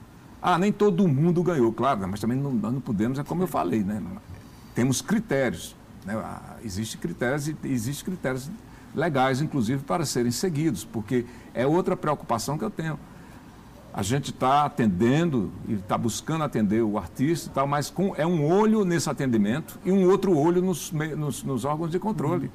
Ah, 0.41 0.59
nem 0.59 0.73
todo 0.73 1.07
mundo 1.09 1.43
ganhou, 1.43 1.73
claro, 1.73 2.07
mas 2.09 2.21
também 2.21 2.39
não, 2.39 2.53
nós 2.53 2.73
não 2.73 2.81
podemos, 2.81 3.19
é 3.19 3.25
como 3.25 3.43
eu 3.43 3.47
falei, 3.49 3.83
né? 3.83 4.01
Temos 4.75 5.01
critérios. 5.01 5.75
Né? 6.05 6.15
Ah, 6.15 6.57
Existem 6.65 7.01
critérios 7.01 7.49
e 7.49 7.57
existem 7.65 8.05
critérios 8.05 8.51
legais, 8.95 9.41
inclusive, 9.41 9.83
para 9.83 10.05
serem 10.05 10.31
seguidos, 10.31 10.85
porque 10.85 11.25
é 11.55 11.67
outra 11.67 11.97
preocupação 11.97 12.57
que 12.57 12.65
eu 12.65 12.71
tenho. 12.71 12.99
A 13.93 14.03
gente 14.03 14.31
está 14.31 14.67
atendendo 14.67 15.51
e 15.67 15.75
está 15.75 15.97
buscando 15.97 16.45
atender 16.45 16.83
o 16.83 16.99
artista 16.99 17.49
e 17.49 17.53
tal, 17.53 17.67
mas 17.67 17.89
com, 17.89 18.15
é 18.17 18.27
um 18.27 18.45
olho 18.45 18.85
nesse 18.85 19.09
atendimento 19.09 19.79
e 19.85 19.91
um 19.91 20.07
outro 20.09 20.37
olho 20.37 20.61
nos, 20.61 20.93
nos, 20.93 21.43
nos 21.43 21.65
órgãos 21.65 21.91
de 21.91 21.99
controle. 21.99 22.51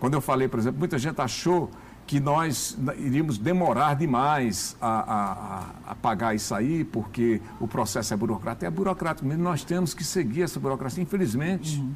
Quando 0.00 0.14
eu 0.14 0.20
falei, 0.20 0.48
por 0.48 0.58
exemplo, 0.58 0.78
muita 0.78 0.98
gente 0.98 1.20
achou 1.20 1.70
que 2.10 2.18
nós 2.18 2.76
iríamos 2.96 3.38
demorar 3.38 3.94
demais 3.94 4.76
a, 4.80 4.88
a, 4.88 5.92
a, 5.92 5.94
pagar 5.94 6.34
isso 6.34 6.52
aí, 6.52 6.82
porque 6.82 7.40
o 7.60 7.68
processo 7.68 8.12
é 8.12 8.16
burocrático. 8.16 8.64
É 8.64 8.70
burocrático 8.70 9.28
mesmo, 9.28 9.44
nós 9.44 9.62
temos 9.62 9.94
que 9.94 10.02
seguir 10.02 10.42
essa 10.42 10.58
burocracia, 10.58 11.00
infelizmente. 11.00 11.78
Uhum. 11.78 11.94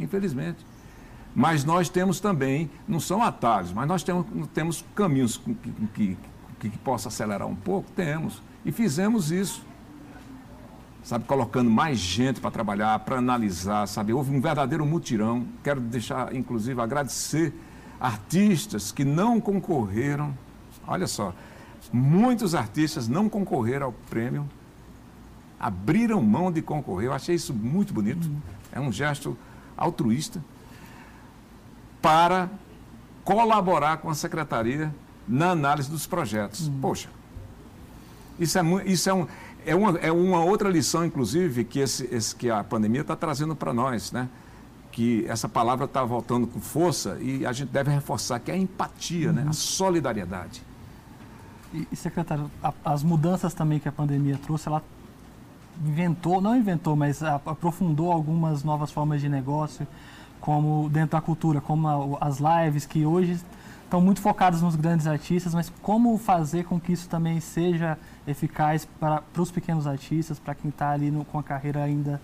Infelizmente. 0.00 0.66
Mas 1.36 1.66
nós 1.66 1.90
temos 1.90 2.18
também, 2.18 2.70
não 2.88 2.98
são 2.98 3.22
atalhos, 3.22 3.70
mas 3.70 3.86
nós 3.86 4.02
temos, 4.02 4.24
temos 4.54 4.82
caminhos 4.94 5.36
que, 5.36 5.54
que, 5.92 6.18
que, 6.58 6.70
que 6.70 6.78
possa 6.78 7.08
acelerar 7.08 7.46
um 7.46 7.54
pouco? 7.54 7.90
Temos. 7.94 8.40
E 8.64 8.72
fizemos 8.72 9.30
isso. 9.30 9.62
Sabe, 11.04 11.26
colocando 11.26 11.70
mais 11.70 11.98
gente 11.98 12.40
para 12.40 12.50
trabalhar, 12.50 12.98
para 13.00 13.18
analisar, 13.18 13.86
sabe? 13.86 14.14
Houve 14.14 14.34
um 14.34 14.40
verdadeiro 14.40 14.86
mutirão. 14.86 15.46
Quero 15.62 15.78
deixar, 15.78 16.34
inclusive, 16.34 16.80
agradecer 16.80 17.52
artistas 18.00 18.90
que 18.90 19.04
não 19.04 19.38
concorreram. 19.38 20.32
Olha 20.86 21.06
só, 21.06 21.34
muitos 21.92 22.54
artistas 22.54 23.08
não 23.08 23.28
concorreram 23.28 23.88
ao 23.88 23.92
prêmio, 23.92 24.48
abriram 25.60 26.22
mão 26.22 26.50
de 26.50 26.62
concorrer. 26.62 27.08
Eu 27.08 27.12
achei 27.12 27.34
isso 27.34 27.52
muito 27.52 27.92
bonito. 27.92 28.26
É 28.72 28.80
um 28.80 28.90
gesto 28.90 29.36
altruísta 29.76 30.42
para 32.00 32.48
colaborar 33.24 33.98
com 33.98 34.08
a 34.08 34.14
secretaria 34.14 34.94
na 35.26 35.50
análise 35.50 35.90
dos 35.90 36.06
projetos. 36.06 36.68
Hum. 36.68 36.78
Poxa, 36.80 37.08
isso, 38.38 38.58
é, 38.58 38.62
isso 38.84 39.10
é, 39.10 39.14
um, 39.14 39.26
é, 39.64 39.74
uma, 39.74 39.98
é 39.98 40.12
uma 40.12 40.44
outra 40.44 40.68
lição, 40.68 41.04
inclusive, 41.04 41.64
que, 41.64 41.80
esse, 41.80 42.08
esse 42.14 42.34
que 42.34 42.50
a 42.50 42.62
pandemia 42.62 43.00
está 43.00 43.16
trazendo 43.16 43.56
para 43.56 43.72
nós, 43.72 44.12
né? 44.12 44.28
que 44.92 45.26
essa 45.28 45.46
palavra 45.46 45.84
está 45.84 46.02
voltando 46.02 46.46
com 46.46 46.58
força 46.58 47.18
e 47.20 47.44
a 47.44 47.52
gente 47.52 47.68
deve 47.68 47.90
reforçar, 47.90 48.40
que 48.40 48.50
é 48.50 48.54
a 48.54 48.56
empatia, 48.56 49.28
uhum. 49.28 49.34
né? 49.34 49.42
a 49.42 49.46
uhum. 49.46 49.52
solidariedade. 49.52 50.62
E, 51.74 51.86
e 51.92 51.96
secretário, 51.96 52.50
a, 52.62 52.72
as 52.84 53.02
mudanças 53.02 53.52
também 53.52 53.78
que 53.78 53.88
a 53.88 53.92
pandemia 53.92 54.38
trouxe, 54.42 54.68
ela 54.68 54.82
inventou, 55.84 56.40
não 56.40 56.56
inventou, 56.56 56.96
mas 56.96 57.22
aprofundou 57.22 58.10
algumas 58.10 58.64
novas 58.64 58.90
formas 58.90 59.20
de 59.20 59.28
negócio, 59.28 59.86
como 60.40 60.88
dentro 60.88 61.12
da 61.12 61.20
cultura, 61.20 61.60
como 61.60 62.16
a, 62.18 62.26
as 62.26 62.38
lives, 62.38 62.86
que 62.86 63.04
hoje 63.04 63.40
estão 63.84 64.00
muito 64.00 64.20
focadas 64.20 64.60
nos 64.62 64.74
grandes 64.76 65.06
artistas, 65.06 65.54
mas 65.54 65.72
como 65.80 66.16
fazer 66.18 66.64
com 66.64 66.78
que 66.78 66.92
isso 66.92 67.08
também 67.08 67.40
seja 67.40 67.96
eficaz 68.26 68.86
para, 68.98 69.22
os 69.36 69.50
pequenos 69.50 69.86
artistas, 69.86 70.38
para 70.38 70.54
quem 70.54 70.68
está 70.68 70.90
ali 70.90 71.10
no, 71.10 71.24
com 71.24 71.38
a 71.38 71.42
carreira 71.42 71.82
ainda 71.82 72.20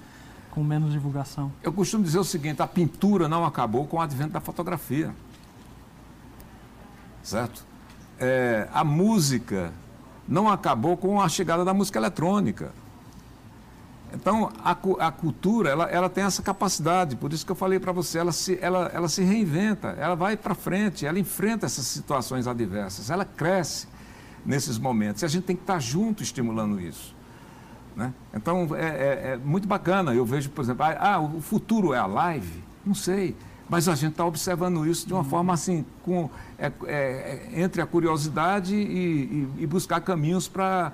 com 0.50 0.62
menos 0.62 0.92
divulgação? 0.92 1.50
Eu 1.62 1.72
costumo 1.72 2.04
dizer 2.04 2.18
o 2.18 2.24
seguinte: 2.24 2.60
a 2.60 2.66
pintura 2.66 3.28
não 3.28 3.44
acabou 3.44 3.86
com 3.86 3.96
o 3.96 4.00
advento 4.00 4.32
da 4.32 4.40
fotografia. 4.40 5.14
Certo? 7.22 7.64
É, 8.18 8.68
a 8.72 8.84
música 8.84 9.72
não 10.28 10.48
acabou 10.48 10.96
com 10.96 11.20
a 11.20 11.28
chegada 11.28 11.64
da 11.64 11.72
música 11.72 11.98
eletrônica. 11.98 12.72
Então, 14.14 14.50
a, 14.62 14.70
a 15.06 15.10
cultura, 15.10 15.70
ela, 15.70 15.84
ela 15.84 16.08
tem 16.08 16.24
essa 16.24 16.42
capacidade, 16.42 17.16
por 17.16 17.32
isso 17.32 17.46
que 17.46 17.52
eu 17.52 17.56
falei 17.56 17.80
para 17.80 17.92
você, 17.92 18.18
ela 18.18 18.32
se, 18.32 18.58
ela, 18.60 18.90
ela 18.92 19.08
se 19.08 19.22
reinventa, 19.22 19.88
ela 19.98 20.14
vai 20.14 20.36
para 20.36 20.54
frente, 20.54 21.06
ela 21.06 21.18
enfrenta 21.18 21.64
essas 21.64 21.86
situações 21.86 22.46
adversas, 22.46 23.10
ela 23.10 23.24
cresce 23.24 23.88
nesses 24.44 24.78
momentos. 24.78 25.22
E 25.22 25.24
a 25.24 25.28
gente 25.28 25.44
tem 25.44 25.56
que 25.56 25.62
estar 25.62 25.78
junto 25.78 26.22
estimulando 26.22 26.80
isso. 26.80 27.14
Né? 27.96 28.12
Então, 28.34 28.68
é, 28.74 28.84
é, 28.84 29.32
é, 29.32 29.36
muito 29.36 29.66
bacana. 29.66 30.14
Eu 30.14 30.24
vejo, 30.24 30.50
por 30.50 30.62
exemplo, 30.62 30.84
ah, 30.84 31.14
ah, 31.14 31.20
o 31.20 31.40
futuro 31.40 31.94
é 31.94 31.98
a 31.98 32.06
live? 32.06 32.62
Não 32.84 32.94
sei. 32.94 33.36
Mas 33.68 33.88
a 33.88 33.94
gente 33.94 34.12
está 34.12 34.26
observando 34.26 34.86
isso 34.86 35.06
de 35.06 35.14
uma 35.14 35.24
forma 35.24 35.54
assim, 35.54 35.84
com, 36.02 36.28
é, 36.58 36.70
é 36.86 37.48
entre 37.54 37.80
a 37.80 37.86
curiosidade 37.86 38.74
e, 38.74 39.48
e, 39.58 39.62
e 39.62 39.66
buscar 39.66 40.00
caminhos 40.00 40.48
para 40.48 40.92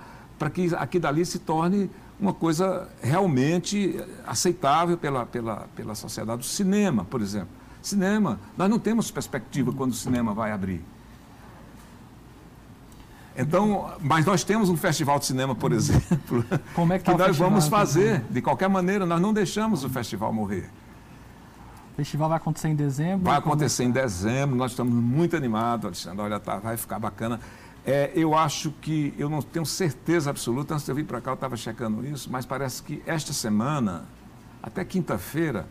que 0.53 0.73
aqui 0.75 0.99
dali 0.99 1.25
se 1.25 1.39
torne 1.39 1.89
uma 2.19 2.33
coisa 2.33 2.89
realmente 3.01 3.99
aceitável 4.27 4.97
pela, 4.97 5.25
pela, 5.25 5.67
pela 5.75 5.95
sociedade. 5.95 6.41
O 6.41 6.45
cinema, 6.45 7.05
por 7.05 7.21
exemplo. 7.21 7.49
Cinema, 7.81 8.39
nós 8.57 8.69
não 8.69 8.77
temos 8.77 9.09
perspectiva 9.09 9.71
quando 9.71 9.91
o 9.91 9.95
cinema 9.95 10.33
vai 10.33 10.51
abrir. 10.51 10.83
Então, 13.37 13.93
mas 14.01 14.25
nós 14.25 14.43
temos 14.43 14.69
um 14.69 14.75
festival 14.75 15.17
de 15.17 15.25
cinema, 15.25 15.55
por 15.55 15.71
exemplo, 15.71 16.43
Como 16.75 16.91
é 16.91 16.99
que, 16.99 17.05
tá 17.05 17.13
que 17.13 17.17
nós 17.17 17.37
vamos 17.37 17.69
fazer. 17.69 18.21
De 18.29 18.41
qualquer 18.41 18.67
maneira, 18.67 19.05
nós 19.05 19.21
não 19.21 19.31
deixamos 19.31 19.85
o 19.85 19.89
festival 19.89 20.33
morrer. 20.33 20.69
O 21.93 21.95
festival 21.95 22.27
vai 22.27 22.37
acontecer 22.37 22.67
em 22.67 22.75
dezembro? 22.75 23.25
Vai 23.25 23.37
acontecer 23.37 23.85
em 23.85 23.91
dezembro, 23.91 24.57
nós 24.57 24.71
estamos 24.71 24.93
muito 24.93 25.37
animados, 25.37 25.85
Alexandre. 25.85 26.21
Olha, 26.21 26.37
tá, 26.37 26.57
vai 26.57 26.75
ficar 26.75 26.99
bacana. 26.99 27.39
É, 27.85 28.11
eu 28.15 28.35
acho 28.35 28.71
que, 28.81 29.13
eu 29.17 29.29
não 29.29 29.41
tenho 29.41 29.65
certeza 29.65 30.29
absoluta, 30.29 30.73
antes 30.73 30.85
de 30.85 30.91
eu 30.91 30.95
vir 30.95 31.05
para 31.05 31.21
cá 31.21 31.31
eu 31.31 31.35
estava 31.35 31.55
checando 31.55 32.05
isso, 32.05 32.29
mas 32.31 32.45
parece 32.45 32.83
que 32.83 33.01
esta 33.05 33.33
semana, 33.33 34.05
até 34.61 34.83
quinta-feira, 34.83 35.67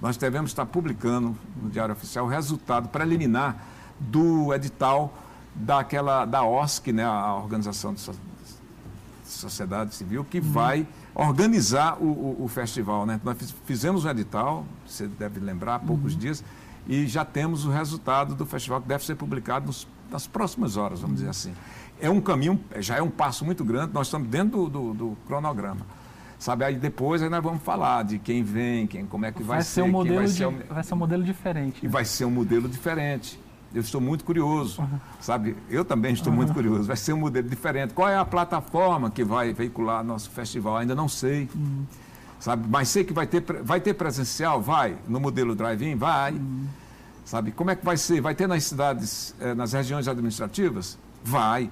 nós 0.00 0.16
devemos 0.16 0.50
estar 0.50 0.66
publicando 0.66 1.36
no 1.60 1.70
Diário 1.70 1.92
Oficial 1.92 2.26
o 2.26 2.28
resultado 2.28 2.88
preliminar 2.88 3.56
do 3.98 4.52
edital 4.52 5.12
daquela 5.54 6.24
da 6.26 6.44
OSC, 6.44 6.92
né, 6.92 7.04
a 7.04 7.34
Organização 7.34 7.94
de 7.94 8.02
Sociedade 9.24 9.94
Civil, 9.94 10.24
que 10.24 10.38
uhum. 10.38 10.52
vai 10.52 10.86
organizar 11.14 11.96
o, 11.98 12.04
o, 12.04 12.44
o, 12.44 12.48
festival. 12.48 13.06
Né? 13.06 13.18
Nós 13.24 13.54
fizemos 13.64 14.04
um 14.04 14.10
edital, 14.10 14.66
você 14.86 15.06
deve 15.06 15.40
lembrar, 15.40 15.76
há 15.76 15.78
poucos 15.78 16.12
uhum. 16.12 16.18
dias, 16.18 16.44
e 16.86 17.06
já 17.06 17.24
temos 17.24 17.64
o 17.64 17.70
resultado 17.70 18.34
do 18.34 18.44
festival 18.44 18.82
que 18.82 18.88
deve 18.88 19.04
ser 19.04 19.16
publicado 19.16 19.66
nos, 19.66 19.88
nas 20.10 20.26
próximas 20.26 20.76
horas, 20.76 21.00
vamos 21.00 21.16
dizer 21.16 21.30
assim. 21.30 21.54
É 22.00 22.10
um 22.10 22.20
caminho, 22.20 22.60
já 22.78 22.96
é 22.96 23.02
um 23.02 23.10
passo 23.10 23.44
muito 23.44 23.64
grande, 23.64 23.92
nós 23.92 24.06
estamos 24.06 24.28
dentro 24.28 24.68
do, 24.68 24.68
do, 24.68 24.94
do 24.94 25.16
cronograma. 25.26 25.80
Sabe, 26.38 26.64
aí 26.64 26.76
depois 26.76 27.22
aí 27.22 27.30
nós 27.30 27.42
vamos 27.42 27.62
falar 27.62 28.04
de 28.04 28.18
quem 28.18 28.42
vem, 28.42 28.86
quem, 28.86 29.06
como 29.06 29.24
é 29.24 29.32
que 29.32 29.42
vai, 29.42 29.58
vai 29.58 29.64
ser. 29.64 29.82
um 29.82 29.88
modelo 29.88 30.16
vai, 30.16 30.26
de, 30.26 30.32
ser 30.32 30.50
vai 30.68 30.84
ser 30.84 30.94
um 30.94 30.98
modelo 30.98 31.22
diferente. 31.24 31.78
E 31.82 31.86
né? 31.86 31.90
vai 31.90 32.04
ser 32.04 32.24
um 32.26 32.30
modelo 32.30 32.68
diferente. 32.68 33.40
Eu 33.74 33.80
estou 33.80 34.00
muito 34.00 34.24
curioso, 34.24 34.80
uhum. 34.80 35.00
sabe? 35.20 35.56
Eu 35.68 35.84
também 35.84 36.12
estou 36.12 36.30
uhum. 36.30 36.36
muito 36.36 36.52
curioso. 36.52 36.84
Vai 36.84 36.96
ser 36.96 37.12
um 37.12 37.18
modelo 37.18 37.48
diferente. 37.48 37.94
Qual 37.94 38.08
é 38.08 38.16
a 38.16 38.24
plataforma 38.24 39.10
que 39.10 39.24
vai 39.24 39.52
veicular 39.52 40.04
nosso 40.04 40.30
festival? 40.30 40.76
Ainda 40.76 40.94
não 40.94 41.08
sei. 41.08 41.48
Uhum. 41.54 41.84
Sabe? 42.38 42.66
Mas 42.68 42.88
sei 42.88 43.02
que 43.02 43.12
vai 43.12 43.26
ter, 43.26 43.42
vai 43.62 43.80
ter 43.80 43.94
presencial? 43.94 44.60
Vai. 44.60 44.96
No 45.08 45.18
modelo 45.18 45.54
drive-in? 45.54 45.96
Vai. 45.96 46.34
Sabe? 47.26 47.50
Como 47.50 47.70
é 47.72 47.76
que 47.76 47.84
vai 47.84 47.96
ser? 47.96 48.20
Vai 48.20 48.36
ter 48.36 48.46
nas 48.46 48.62
cidades, 48.62 49.34
eh, 49.40 49.52
nas 49.52 49.72
regiões 49.72 50.06
administrativas? 50.06 50.96
Vai. 51.24 51.68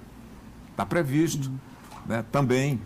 Está 0.72 0.84
previsto. 0.84 1.48
Uhum. 1.48 1.58
Né? 2.06 2.24
Também. 2.32 2.80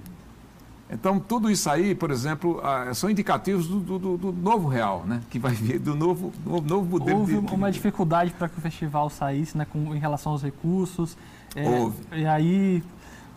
Então, 0.90 1.18
tudo 1.18 1.50
isso 1.50 1.68
aí, 1.68 1.94
por 1.94 2.10
exemplo, 2.10 2.60
ah, 2.62 2.92
são 2.92 3.08
indicativos 3.08 3.66
do, 3.66 3.80
do, 3.80 4.16
do, 4.18 4.32
novo 4.32 4.68
real, 4.68 5.04
né? 5.06 5.22
que 5.30 5.38
vai 5.38 5.52
vir 5.52 5.78
do 5.78 5.94
novo, 5.94 6.30
novo, 6.44 6.66
novo 6.66 6.84
modelo. 6.98 7.20
Houve 7.20 7.40
de, 7.40 7.54
uma 7.54 7.72
dificuldade 7.72 8.32
para 8.32 8.48
que 8.48 8.58
o 8.58 8.60
festival 8.60 9.08
saísse 9.08 9.56
né, 9.56 9.66
com, 9.70 9.94
em 9.94 9.98
relação 9.98 10.32
aos 10.32 10.42
recursos. 10.42 11.16
É, 11.56 11.66
Houve. 11.66 11.96
E 12.12 12.26
aí 12.26 12.82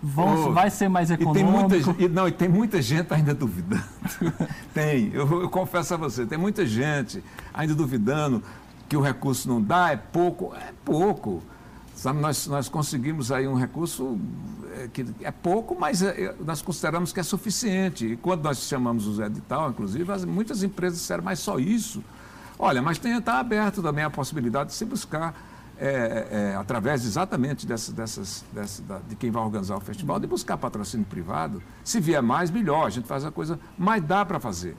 vão, 0.01 0.53
vai 0.53 0.69
ser 0.69 0.89
mais 0.89 1.11
econômico. 1.11 1.39
E 1.39 1.69
tem 1.69 1.83
muita, 1.83 2.03
e, 2.03 2.07
não, 2.09 2.27
e 2.27 2.31
tem 2.31 2.49
muita 2.49 2.81
gente 2.81 3.13
ainda 3.13 3.33
duvidando. 3.33 3.83
tem, 4.73 5.11
eu, 5.13 5.41
eu 5.41 5.49
confesso 5.49 5.93
a 5.93 5.97
você, 5.97 6.25
tem 6.25 6.37
muita 6.37 6.65
gente 6.65 7.23
ainda 7.53 7.75
duvidando 7.75 8.41
que 8.91 8.97
o 8.97 8.99
recurso 8.99 9.47
não 9.47 9.61
dá, 9.61 9.91
é 9.91 9.95
pouco. 9.95 10.53
É 10.53 10.73
pouco. 10.83 11.41
Sabe, 11.95 12.19
nós, 12.19 12.45
nós 12.47 12.67
conseguimos 12.67 13.31
aí 13.31 13.47
um 13.47 13.55
recurso 13.55 14.19
é, 14.75 14.89
que 14.91 15.05
é 15.21 15.31
pouco, 15.31 15.77
mas 15.79 16.01
é, 16.01 16.25
é, 16.25 16.35
nós 16.43 16.61
consideramos 16.61 17.13
que 17.13 17.19
é 17.21 17.23
suficiente. 17.23 18.05
E 18.05 18.17
quando 18.17 18.43
nós 18.43 18.57
chamamos 18.67 19.07
o 19.07 19.23
edital, 19.23 19.69
inclusive, 19.69 20.11
as, 20.11 20.25
muitas 20.25 20.61
empresas 20.61 20.99
disseram, 20.99 21.23
mas 21.23 21.39
só 21.39 21.57
isso? 21.57 22.03
Olha, 22.59 22.81
mas 22.81 22.99
está 23.01 23.39
aberto 23.39 23.81
também 23.81 24.03
a 24.03 24.09
possibilidade 24.09 24.71
de 24.71 24.75
se 24.75 24.83
buscar, 24.83 25.41
é, 25.79 26.51
é, 26.51 26.55
através 26.57 27.05
exatamente 27.05 27.65
dessas, 27.65 27.93
dessas, 27.93 28.83
da, 28.85 28.99
de 29.07 29.15
quem 29.15 29.31
vai 29.31 29.41
organizar 29.41 29.77
o 29.77 29.79
festival, 29.79 30.19
de 30.19 30.27
buscar 30.27 30.57
patrocínio 30.57 31.05
privado. 31.05 31.63
Se 31.81 32.01
vier 32.01 32.21
mais, 32.21 32.51
melhor, 32.51 32.87
a 32.87 32.89
gente 32.89 33.07
faz 33.07 33.23
a 33.23 33.31
coisa, 33.31 33.57
mas 33.77 34.03
dá 34.03 34.25
para 34.25 34.37
fazer. 34.37 34.75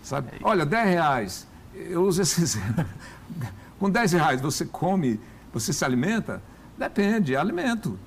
Sabe? 0.00 0.30
Olha, 0.44 0.64
10 0.64 0.88
reais, 0.88 1.49
eu 1.74 2.02
uso 2.04 2.22
esse 2.22 2.40
exemplo. 2.42 2.84
Com 3.78 3.90
10 3.90 4.12
reais 4.12 4.40
você 4.40 4.64
come, 4.64 5.20
você 5.52 5.72
se 5.72 5.84
alimenta? 5.84 6.42
Depende, 6.76 7.34
é 7.34 7.38
alimento. 7.38 7.98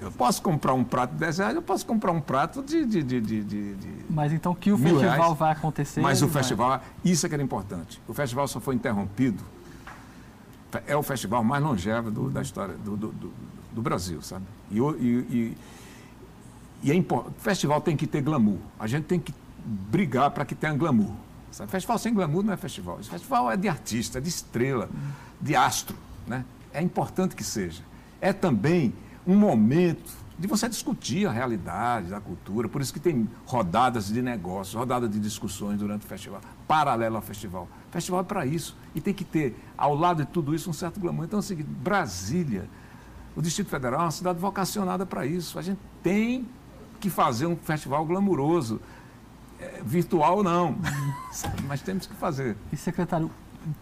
Eu 0.00 0.12
posso 0.12 0.40
comprar 0.40 0.74
um 0.74 0.84
prato 0.84 1.12
de 1.12 1.18
10 1.18 1.38
reais, 1.38 1.56
eu 1.56 1.62
posso 1.62 1.84
comprar 1.84 2.12
um 2.12 2.20
prato 2.20 2.62
de. 2.62 2.84
de, 2.86 3.02
de, 3.02 3.20
de, 3.20 3.42
de 3.42 3.76
Mas 4.08 4.32
então 4.32 4.54
que 4.54 4.70
o 4.70 4.78
festival 4.78 5.16
reais, 5.16 5.38
vai 5.38 5.52
acontecer. 5.52 6.00
Mas 6.00 6.22
o 6.22 6.28
vai. 6.28 6.42
festival, 6.42 6.82
isso 7.04 7.26
é 7.26 7.28
que 7.28 7.34
era 7.34 7.42
importante. 7.42 8.00
O 8.06 8.14
festival 8.14 8.46
só 8.46 8.60
foi 8.60 8.76
interrompido. 8.76 9.42
É 10.86 10.94
o 10.94 11.02
festival 11.02 11.42
mais 11.42 11.62
longevo 11.62 12.10
do, 12.10 12.30
da 12.30 12.42
história 12.42 12.74
do, 12.76 12.96
do, 12.96 13.08
do, 13.08 13.32
do 13.72 13.82
Brasil, 13.82 14.22
sabe? 14.22 14.44
E, 14.70 14.78
e, 14.78 14.82
e, 14.82 15.56
e 16.84 16.92
é 16.92 16.94
importante. 16.94 17.34
O 17.38 17.40
festival 17.40 17.80
tem 17.80 17.96
que 17.96 18.06
ter 18.06 18.20
glamour. 18.20 18.58
A 18.78 18.86
gente 18.86 19.04
tem 19.04 19.18
que 19.18 19.34
brigar 19.64 20.30
para 20.30 20.44
que 20.44 20.54
tenha 20.54 20.74
glamour. 20.74 21.12
Sabe? 21.50 21.70
Festival 21.70 21.98
sem 21.98 22.12
glamour 22.12 22.42
não 22.42 22.52
é 22.52 22.56
festival. 22.56 23.00
Esse 23.00 23.10
festival 23.10 23.50
é 23.50 23.56
de 23.56 23.68
artista, 23.68 24.20
de 24.20 24.28
estrela, 24.28 24.88
de 25.40 25.56
astro. 25.56 25.96
Né? 26.26 26.44
É 26.72 26.82
importante 26.82 27.34
que 27.34 27.44
seja. 27.44 27.82
É 28.20 28.32
também 28.32 28.92
um 29.26 29.36
momento 29.36 30.12
de 30.38 30.46
você 30.46 30.68
discutir 30.68 31.26
a 31.26 31.32
realidade 31.32 32.08
da 32.08 32.20
cultura. 32.20 32.68
Por 32.68 32.80
isso 32.80 32.92
que 32.92 33.00
tem 33.00 33.28
rodadas 33.44 34.06
de 34.06 34.22
negócios, 34.22 34.74
rodadas 34.74 35.10
de 35.10 35.18
discussões 35.18 35.78
durante 35.78 36.06
o 36.06 36.08
festival, 36.08 36.40
paralelo 36.66 37.16
ao 37.16 37.22
festival. 37.22 37.68
O 37.88 37.92
festival 37.92 38.20
é 38.20 38.24
para 38.24 38.46
isso. 38.46 38.76
E 38.94 39.00
tem 39.00 39.12
que 39.12 39.24
ter, 39.24 39.58
ao 39.76 39.96
lado 39.96 40.24
de 40.24 40.30
tudo 40.30 40.54
isso, 40.54 40.70
um 40.70 40.72
certo 40.72 41.00
glamour. 41.00 41.24
Então 41.24 41.38
é 41.38 41.40
o 41.40 41.42
seguinte, 41.42 41.68
Brasília, 41.68 42.68
o 43.34 43.42
Distrito 43.42 43.68
Federal 43.68 44.00
é 44.00 44.04
uma 44.04 44.10
cidade 44.12 44.38
vocacionada 44.38 45.04
para 45.04 45.26
isso. 45.26 45.58
A 45.58 45.62
gente 45.62 45.80
tem 46.02 46.46
que 47.00 47.10
fazer 47.10 47.46
um 47.46 47.56
festival 47.56 48.04
glamuroso. 48.04 48.80
É, 49.60 49.80
virtual 49.84 50.42
não, 50.42 50.78
mas 51.66 51.82
temos 51.82 52.06
que 52.06 52.14
fazer. 52.14 52.56
E 52.72 52.76
secretário, 52.76 53.30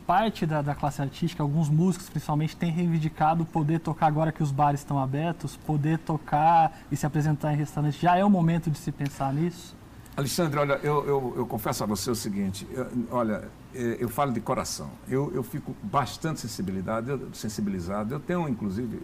parte 0.06 0.46
da, 0.46 0.62
da, 0.62 0.74
classe 0.74 1.02
artística, 1.02 1.42
alguns 1.42 1.68
músicos 1.68 2.08
principalmente, 2.08 2.56
têm 2.56 2.70
reivindicado 2.70 3.44
poder 3.44 3.80
tocar 3.80 4.06
agora 4.06 4.32
que 4.32 4.42
os 4.42 4.50
bares 4.50 4.80
estão 4.80 4.98
abertos, 4.98 5.56
poder 5.56 5.98
tocar 5.98 6.78
e 6.90 6.96
se 6.96 7.06
apresentar 7.06 7.52
em 7.52 7.56
restaurantes. 7.56 8.00
Já 8.00 8.16
é 8.16 8.24
o 8.24 8.30
momento 8.30 8.70
de 8.70 8.78
se 8.78 8.90
pensar 8.90 9.32
nisso? 9.32 9.76
Alexandre, 10.16 10.58
olha, 10.58 10.80
eu, 10.82 11.06
eu, 11.06 11.34
eu 11.36 11.46
confesso 11.46 11.84
a 11.84 11.86
você 11.86 12.10
o 12.10 12.14
seguinte, 12.14 12.66
eu, 12.72 12.86
olha, 13.10 13.50
é, 13.74 13.98
eu 14.00 14.08
falo 14.08 14.32
de 14.32 14.40
coração, 14.40 14.90
eu, 15.06 15.30
eu 15.34 15.42
fico 15.42 15.76
bastante 15.82 16.40
sensibilidade, 16.40 17.20
sensibilizado, 17.34 18.14
eu 18.14 18.20
tenho 18.20 18.48
inclusive, 18.48 19.02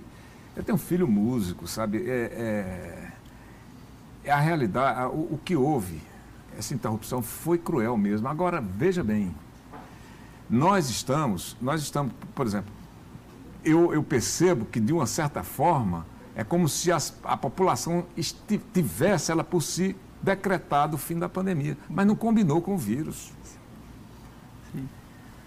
eu 0.56 0.64
tenho 0.64 0.76
um 0.76 0.80
filho 0.80 1.06
músico, 1.06 1.66
sabe, 1.66 1.98
é, 2.08 2.14
é, 2.14 3.12
é 4.24 4.32
a 4.32 4.40
realidade, 4.40 5.04
o, 5.14 5.34
o 5.34 5.40
que 5.44 5.54
houve, 5.54 6.00
essa 6.58 6.74
interrupção 6.74 7.22
foi 7.22 7.58
cruel 7.58 7.96
mesmo. 7.96 8.28
Agora, 8.28 8.60
veja 8.60 9.02
bem, 9.02 9.34
nós 10.48 10.90
estamos, 10.90 11.56
nós 11.60 11.82
estamos, 11.82 12.12
por 12.34 12.46
exemplo, 12.46 12.72
eu, 13.64 13.92
eu 13.94 14.02
percebo 14.02 14.64
que 14.64 14.80
de 14.80 14.92
uma 14.92 15.06
certa 15.06 15.42
forma 15.42 16.06
é 16.34 16.42
como 16.42 16.68
se 16.68 16.90
as, 16.90 17.14
a 17.24 17.36
população 17.36 18.06
tivesse 18.72 19.30
ela 19.30 19.44
por 19.44 19.62
si 19.62 19.96
decretado 20.22 20.96
o 20.96 20.98
fim 20.98 21.18
da 21.18 21.28
pandemia, 21.28 21.76
mas 21.88 22.06
não 22.06 22.14
combinou 22.14 22.60
com 22.60 22.74
o 22.74 22.78
vírus. 22.78 23.32
Sim. 24.72 24.88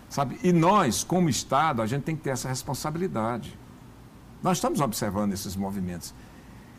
Sabe? 0.09 0.39
E 0.43 0.51
nós, 0.51 1.03
como 1.03 1.29
Estado, 1.29 1.81
a 1.81 1.87
gente 1.87 2.03
tem 2.03 2.15
que 2.15 2.23
ter 2.23 2.31
essa 2.31 2.49
responsabilidade. 2.49 3.57
Nós 4.43 4.57
estamos 4.57 4.81
observando 4.81 5.33
esses 5.33 5.55
movimentos. 5.55 6.13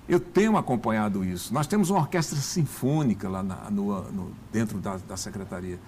Eu 0.09 0.21
tenho 0.21 0.57
acompanhado 0.57 1.25
isso. 1.25 1.53
Nós 1.53 1.66
temos 1.66 1.90
uma 1.90 2.01
orquestra 2.01 2.38
sinfônica 2.38 3.29
lá 3.29 3.42
na, 3.42 3.71
no, 3.71 4.03
no, 4.12 4.33
dentro 4.53 4.79
da, 4.79 4.97
da 4.99 5.16
secretaria 5.16 5.79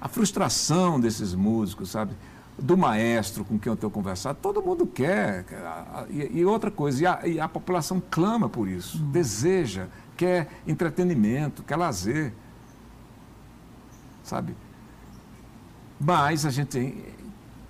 a 0.00 0.08
frustração 0.08 1.00
desses 1.00 1.34
músicos, 1.34 1.90
sabe? 1.90 2.14
Do 2.58 2.76
maestro 2.76 3.44
com 3.44 3.58
quem 3.58 3.70
eu 3.70 3.76
tenho 3.76 3.90
conversado, 3.90 4.38
todo 4.40 4.62
mundo 4.62 4.86
quer. 4.86 5.44
E, 6.08 6.38
e 6.38 6.44
outra 6.44 6.70
coisa, 6.70 7.02
e 7.02 7.06
a, 7.06 7.26
e 7.26 7.40
a, 7.40 7.48
população 7.48 8.02
clama 8.10 8.48
por 8.48 8.68
isso, 8.68 8.98
hum. 8.98 9.10
deseja, 9.10 9.86
quer 10.16 10.48
entretenimento, 10.66 11.62
quer 11.62 11.76
lazer. 11.76 12.32
Sabe? 14.22 14.56
Mas 16.00 16.44
a 16.44 16.50
gente 16.50 16.68
tem, 16.68 17.04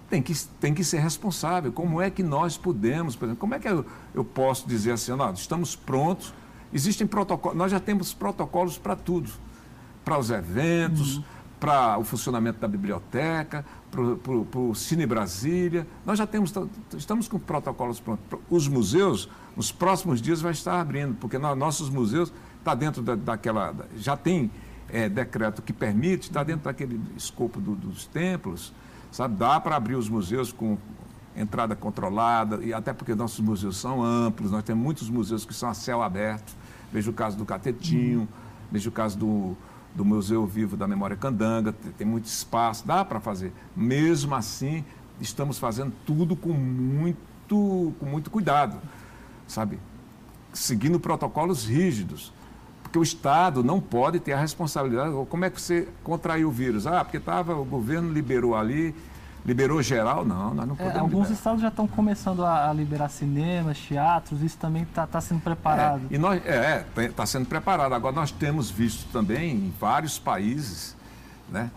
tem, 0.08 0.22
que, 0.22 0.34
tem 0.60 0.74
que 0.74 0.82
ser 0.82 0.98
responsável. 0.98 1.70
Como 1.70 2.00
é 2.00 2.10
que 2.10 2.22
nós 2.22 2.56
podemos, 2.56 3.14
por 3.14 3.26
exemplo, 3.26 3.40
como 3.40 3.54
é 3.54 3.58
que 3.58 3.68
eu, 3.68 3.84
eu 4.18 4.24
posso 4.24 4.68
dizer 4.68 4.92
assim, 4.92 5.12
nós 5.12 5.38
estamos 5.38 5.76
prontos, 5.76 6.34
existem 6.72 7.06
protocolos, 7.06 7.56
nós 7.56 7.70
já 7.70 7.80
temos 7.80 8.12
protocolos 8.12 8.78
para 8.78 8.96
tudo, 8.96 9.30
para 10.04 10.18
os 10.18 10.30
eventos. 10.30 11.16
Uhum 11.16 11.24
para 11.58 11.98
o 11.98 12.04
funcionamento 12.04 12.60
da 12.60 12.68
biblioteca, 12.68 13.64
para 13.90 14.60
o 14.60 14.74
Cine 14.74 15.06
Brasília. 15.06 15.86
Nós 16.04 16.18
já 16.18 16.26
temos, 16.26 16.52
estamos 16.96 17.26
com 17.28 17.38
protocolos 17.38 18.00
prontos. 18.00 18.24
Os 18.48 18.68
museus, 18.68 19.28
nos 19.56 19.72
próximos 19.72 20.22
dias, 20.22 20.40
vai 20.40 20.52
estar 20.52 20.80
abrindo, 20.80 21.14
porque 21.16 21.38
nós, 21.38 21.58
nossos 21.58 21.90
museus 21.90 22.32
está 22.58 22.74
dentro 22.74 23.02
da, 23.02 23.14
daquela. 23.14 23.74
Já 23.96 24.16
tem 24.16 24.50
é, 24.88 25.08
decreto 25.08 25.62
que 25.62 25.72
permite, 25.72 26.28
está 26.28 26.42
dentro 26.42 26.64
daquele 26.64 27.00
escopo 27.16 27.60
do, 27.60 27.74
dos 27.74 28.06
templos, 28.06 28.72
sabe? 29.10 29.36
Dá 29.36 29.60
para 29.60 29.76
abrir 29.76 29.96
os 29.96 30.08
museus 30.08 30.52
com 30.52 30.78
entrada 31.38 31.76
controlada, 31.76 32.62
e 32.64 32.72
até 32.72 32.92
porque 32.92 33.14
nossos 33.14 33.40
museus 33.40 33.76
são 33.76 34.02
amplos, 34.02 34.50
nós 34.50 34.64
temos 34.64 34.82
muitos 34.82 35.08
museus 35.08 35.44
que 35.44 35.54
são 35.54 35.68
a 35.68 35.74
céu 35.74 36.02
aberto. 36.02 36.56
Veja 36.92 37.10
o 37.10 37.12
caso 37.12 37.36
do 37.36 37.44
Catetinho, 37.44 38.28
veja 38.72 38.88
o 38.88 38.92
caso 38.92 39.18
do 39.18 39.56
do 39.94 40.04
Museu 40.04 40.46
Vivo 40.46 40.76
da 40.76 40.86
Memória 40.86 41.16
Candanga, 41.16 41.74
tem 41.96 42.06
muito 42.06 42.26
espaço, 42.26 42.86
dá 42.86 43.04
para 43.04 43.18
fazer. 43.18 43.52
Mesmo 43.76 44.34
assim, 44.34 44.84
estamos 45.20 45.58
fazendo 45.58 45.92
tudo 46.06 46.36
com 46.36 46.50
muito, 46.50 47.92
com 47.98 48.06
muito 48.06 48.30
cuidado, 48.30 48.78
sabe? 49.46 49.80
Seguindo 50.52 51.00
protocolos 51.00 51.66
rígidos. 51.66 52.32
Porque 52.82 52.98
o 52.98 53.02
Estado 53.02 53.62
não 53.62 53.80
pode 53.80 54.18
ter 54.18 54.32
a 54.32 54.40
responsabilidade. 54.40 55.12
Como 55.28 55.44
é 55.44 55.50
que 55.50 55.60
você 55.60 55.88
contraiu 56.02 56.48
o 56.48 56.52
vírus? 56.52 56.86
Ah, 56.86 57.04
porque 57.04 57.20
tava, 57.20 57.54
o 57.54 57.64
governo 57.64 58.10
liberou 58.12 58.54
ali, 58.54 58.94
Liberou 59.44 59.82
geral? 59.82 60.24
Não, 60.24 60.52
nós 60.52 60.66
não 60.66 60.74
é, 60.74 60.78
podemos. 60.78 60.96
É, 60.96 60.98
alguns 60.98 61.12
liberar. 61.20 61.32
estados 61.32 61.62
já 61.62 61.68
estão 61.68 61.86
começando 61.86 62.44
a, 62.44 62.68
a, 62.68 62.72
liberar 62.72 63.08
cinemas, 63.08 63.78
teatros, 63.78 64.42
isso 64.42 64.58
também 64.58 64.82
está 64.82 65.06
tá 65.06 65.20
sendo 65.20 65.40
preparado. 65.40 66.02
É, 66.10 66.14
e 66.14 66.18
nós, 66.18 66.44
é, 66.44 66.84
está 66.98 67.24
sendo 67.24 67.46
preparado. 67.46 67.94
Agora 67.94 68.14
nós 68.14 68.30
temos 68.30 68.70
visto 68.70 69.10
também 69.10 69.54
em 69.54 69.74
vários 69.80 70.18
países, 70.18 70.96
né? 71.48 71.70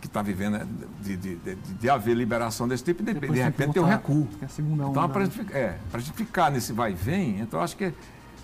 Que 0.00 0.06
está 0.06 0.22
vivendo 0.22 0.54
né, 0.54 0.66
de, 1.02 1.16
de, 1.16 1.36
de, 1.36 1.54
de, 1.54 1.90
haver 1.90 2.16
liberação 2.16 2.66
desse 2.66 2.82
tipo, 2.82 3.02
de, 3.02 3.12
de 3.12 3.40
repente 3.42 3.74
tem 3.74 3.82
um 3.82 3.86
recuo. 3.86 4.26
É 4.40 4.46
então, 4.60 5.08
para 5.10 5.24
a 5.24 5.26
né? 5.26 5.30
gente, 5.30 5.52
é, 5.52 5.76
a 5.92 5.98
gente 5.98 6.12
ficar 6.14 6.50
nesse 6.50 6.72
vai 6.72 6.92
e 6.92 6.94
vem, 6.94 7.38
então 7.40 7.60
acho 7.60 7.76
que, 7.76 7.92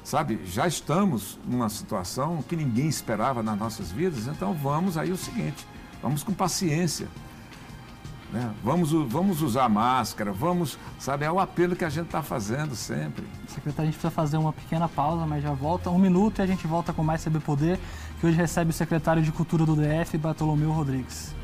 sabe, 0.04 0.38
já 0.44 0.66
estamos 0.66 1.38
numa 1.46 1.70
situação 1.70 2.44
que 2.46 2.54
ninguém 2.54 2.88
esperava 2.88 3.42
nas 3.42 3.58
nossas 3.58 3.90
vidas, 3.90 4.26
então 4.26 4.52
vamos 4.52 4.98
aí 4.98 5.10
o 5.10 5.16
seguinte, 5.16 5.66
vamos 6.02 6.22
com 6.22 6.34
paciência. 6.34 7.08
Né? 8.32 8.52
Vamos, 8.62 8.90
vamos 8.90 9.40
usar 9.40 9.68
máscara, 9.68 10.32
vamos, 10.32 10.78
sabe, 10.98 11.24
é 11.24 11.30
o 11.30 11.38
apelo 11.38 11.76
que 11.76 11.84
a 11.84 11.88
gente 11.88 12.06
está 12.06 12.22
fazendo 12.22 12.74
sempre. 12.74 13.24
Secretário, 13.46 13.82
a 13.82 13.92
gente 13.92 14.00
precisa 14.00 14.10
fazer 14.10 14.36
uma 14.36 14.52
pequena 14.52 14.88
pausa, 14.88 15.24
mas 15.26 15.42
já 15.42 15.52
volta. 15.52 15.90
Um 15.90 15.98
minuto 15.98 16.40
e 16.40 16.42
a 16.42 16.46
gente 16.46 16.66
volta 16.66 16.92
com 16.92 17.04
mais 17.04 17.22
CB 17.22 17.40
Poder, 17.40 17.78
que 18.20 18.26
hoje 18.26 18.36
recebe 18.36 18.70
o 18.70 18.74
secretário 18.74 19.22
de 19.22 19.30
Cultura 19.30 19.64
do 19.64 19.76
DF, 19.76 20.18
Bartolomeu 20.18 20.72
Rodrigues. 20.72 21.34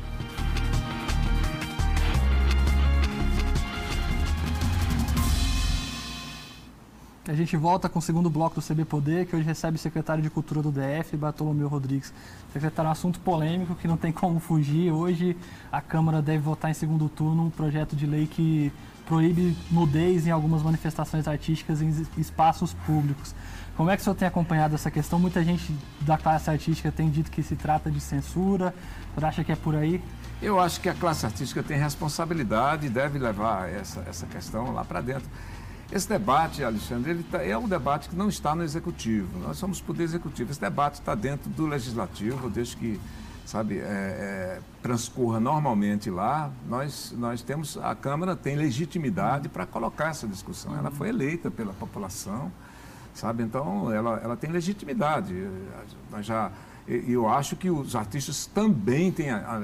A 7.25 7.33
gente 7.33 7.55
volta 7.55 7.87
com 7.87 7.99
o 7.99 8.01
segundo 8.01 8.29
bloco 8.29 8.59
do 8.59 8.61
CB 8.61 8.83
Poder, 8.83 9.25
que 9.25 9.33
hoje 9.33 9.45
recebe 9.45 9.77
o 9.77 9.79
secretário 9.79 10.21
de 10.21 10.29
Cultura 10.29 10.61
do 10.61 10.69
DF, 10.69 11.15
Bartolomeu 11.15 11.69
Rodrigues. 11.69 12.13
Secretário, 12.51 12.87
é 12.87 12.89
um 12.89 12.91
assunto 12.91 13.17
polêmico 13.21 13.75
que 13.75 13.87
não 13.87 13.95
tem 13.95 14.11
como 14.11 14.41
fugir. 14.41 14.91
Hoje 14.91 15.37
a 15.71 15.79
Câmara 15.79 16.21
deve 16.21 16.39
votar 16.39 16.69
em 16.69 16.73
segundo 16.73 17.07
turno 17.07 17.45
um 17.45 17.49
projeto 17.49 17.95
de 17.95 18.05
lei 18.05 18.27
que 18.27 18.73
proíbe 19.05 19.55
nudez 19.71 20.27
em 20.27 20.31
algumas 20.31 20.61
manifestações 20.61 21.25
artísticas 21.25 21.81
em 21.81 22.05
espaços 22.17 22.73
públicos. 22.85 23.33
Como 23.77 23.89
é 23.89 23.95
que 23.95 24.01
o 24.01 24.03
senhor 24.03 24.15
tem 24.15 24.27
acompanhado 24.27 24.75
essa 24.75 24.91
questão? 24.91 25.17
Muita 25.17 25.41
gente 25.45 25.73
da 26.01 26.17
classe 26.17 26.49
artística 26.49 26.91
tem 26.91 27.09
dito 27.09 27.31
que 27.31 27.41
se 27.41 27.55
trata 27.55 27.89
de 27.89 28.01
censura. 28.01 28.75
O 29.11 29.19
senhor 29.19 29.29
acha 29.29 29.45
que 29.45 29.51
é 29.53 29.55
por 29.55 29.77
aí? 29.77 30.03
Eu 30.41 30.59
acho 30.59 30.81
que 30.81 30.89
a 30.89 30.93
classe 30.93 31.25
artística 31.25 31.63
tem 31.63 31.77
responsabilidade 31.77 32.87
e 32.87 32.89
deve 32.89 33.17
levar 33.17 33.69
essa, 33.69 34.01
essa 34.01 34.25
questão 34.25 34.73
lá 34.73 34.83
para 34.83 34.99
dentro. 34.99 35.29
Esse 35.93 36.09
debate, 36.09 36.63
Alexandre, 36.63 37.11
ele 37.11 37.23
tá, 37.23 37.43
é 37.43 37.55
um 37.55 37.67
debate 37.67 38.09
que 38.09 38.15
não 38.15 38.27
está 38.27 38.55
no 38.55 38.63
executivo. 38.63 39.37
Nós 39.39 39.57
somos 39.57 39.79
poder 39.79 40.03
executivo. 40.03 40.49
Esse 40.49 40.59
debate 40.59 40.95
está 40.95 41.13
dentro 41.13 41.51
do 41.51 41.67
legislativo, 41.67 42.49
desde 42.49 42.75
que 42.75 42.99
sabe, 43.45 43.77
é, 43.77 43.81
é, 43.81 44.59
transcorra 44.81 45.39
normalmente 45.39 46.09
lá, 46.09 46.49
nós, 46.67 47.13
nós 47.17 47.41
temos, 47.41 47.77
a 47.77 47.93
Câmara 47.93 48.35
tem 48.35 48.55
legitimidade 48.55 49.49
para 49.49 49.67
colocar 49.67 50.07
essa 50.09 50.27
discussão. 50.27 50.75
Ela 50.75 50.89
foi 50.89 51.09
eleita 51.09 51.51
pela 51.51 51.73
população, 51.73 52.51
sabe, 53.13 53.43
então 53.43 53.91
ela, 53.91 54.19
ela 54.23 54.37
tem 54.37 54.49
legitimidade. 54.49 55.47
Nós 56.09 56.25
já, 56.25 56.51
eu 56.87 57.29
acho 57.29 57.55
que 57.55 57.69
os 57.69 57.95
artistas 57.95 58.45
também 58.45 59.09
têm 59.09 59.29
a, 59.29 59.61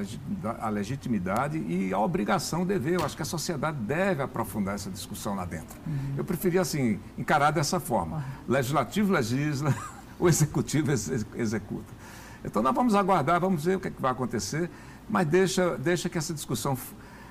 a, 0.62 0.69
legitimidade 0.69 1.58
e 1.58 1.93
a 1.93 1.99
obrigação 1.99 2.65
de 2.65 2.79
ver. 2.79 2.95
Eu 2.95 3.05
acho 3.05 3.15
que 3.15 3.21
a 3.21 3.25
sociedade 3.25 3.77
deve 3.77 4.23
aprofundar 4.23 4.75
essa 4.75 4.89
discussão 4.89 5.36
lá 5.36 5.43
dentro. 5.43 5.77
Uhum. 5.86 6.13
Eu 6.17 6.23
preferia, 6.23 6.62
assim, 6.62 6.97
encarar 7.17 7.51
dessa 7.51 7.79
forma. 7.79 8.23
Legislativo 8.47 9.12
legisla, 9.12 9.75
o 10.17 10.29
executivo 10.29 10.91
executa. 10.91 11.93
Então 12.43 12.63
nós 12.63 12.73
vamos 12.73 12.95
aguardar, 12.95 13.39
vamos 13.39 13.65
ver 13.65 13.75
o 13.75 13.79
que, 13.82 13.89
é 13.89 13.91
que 13.91 14.01
vai 14.01 14.12
acontecer, 14.12 14.69
mas 15.10 15.27
deixa, 15.27 15.77
deixa 15.77 16.08
que 16.08 16.17
essa 16.17 16.34
discussão 16.34 16.77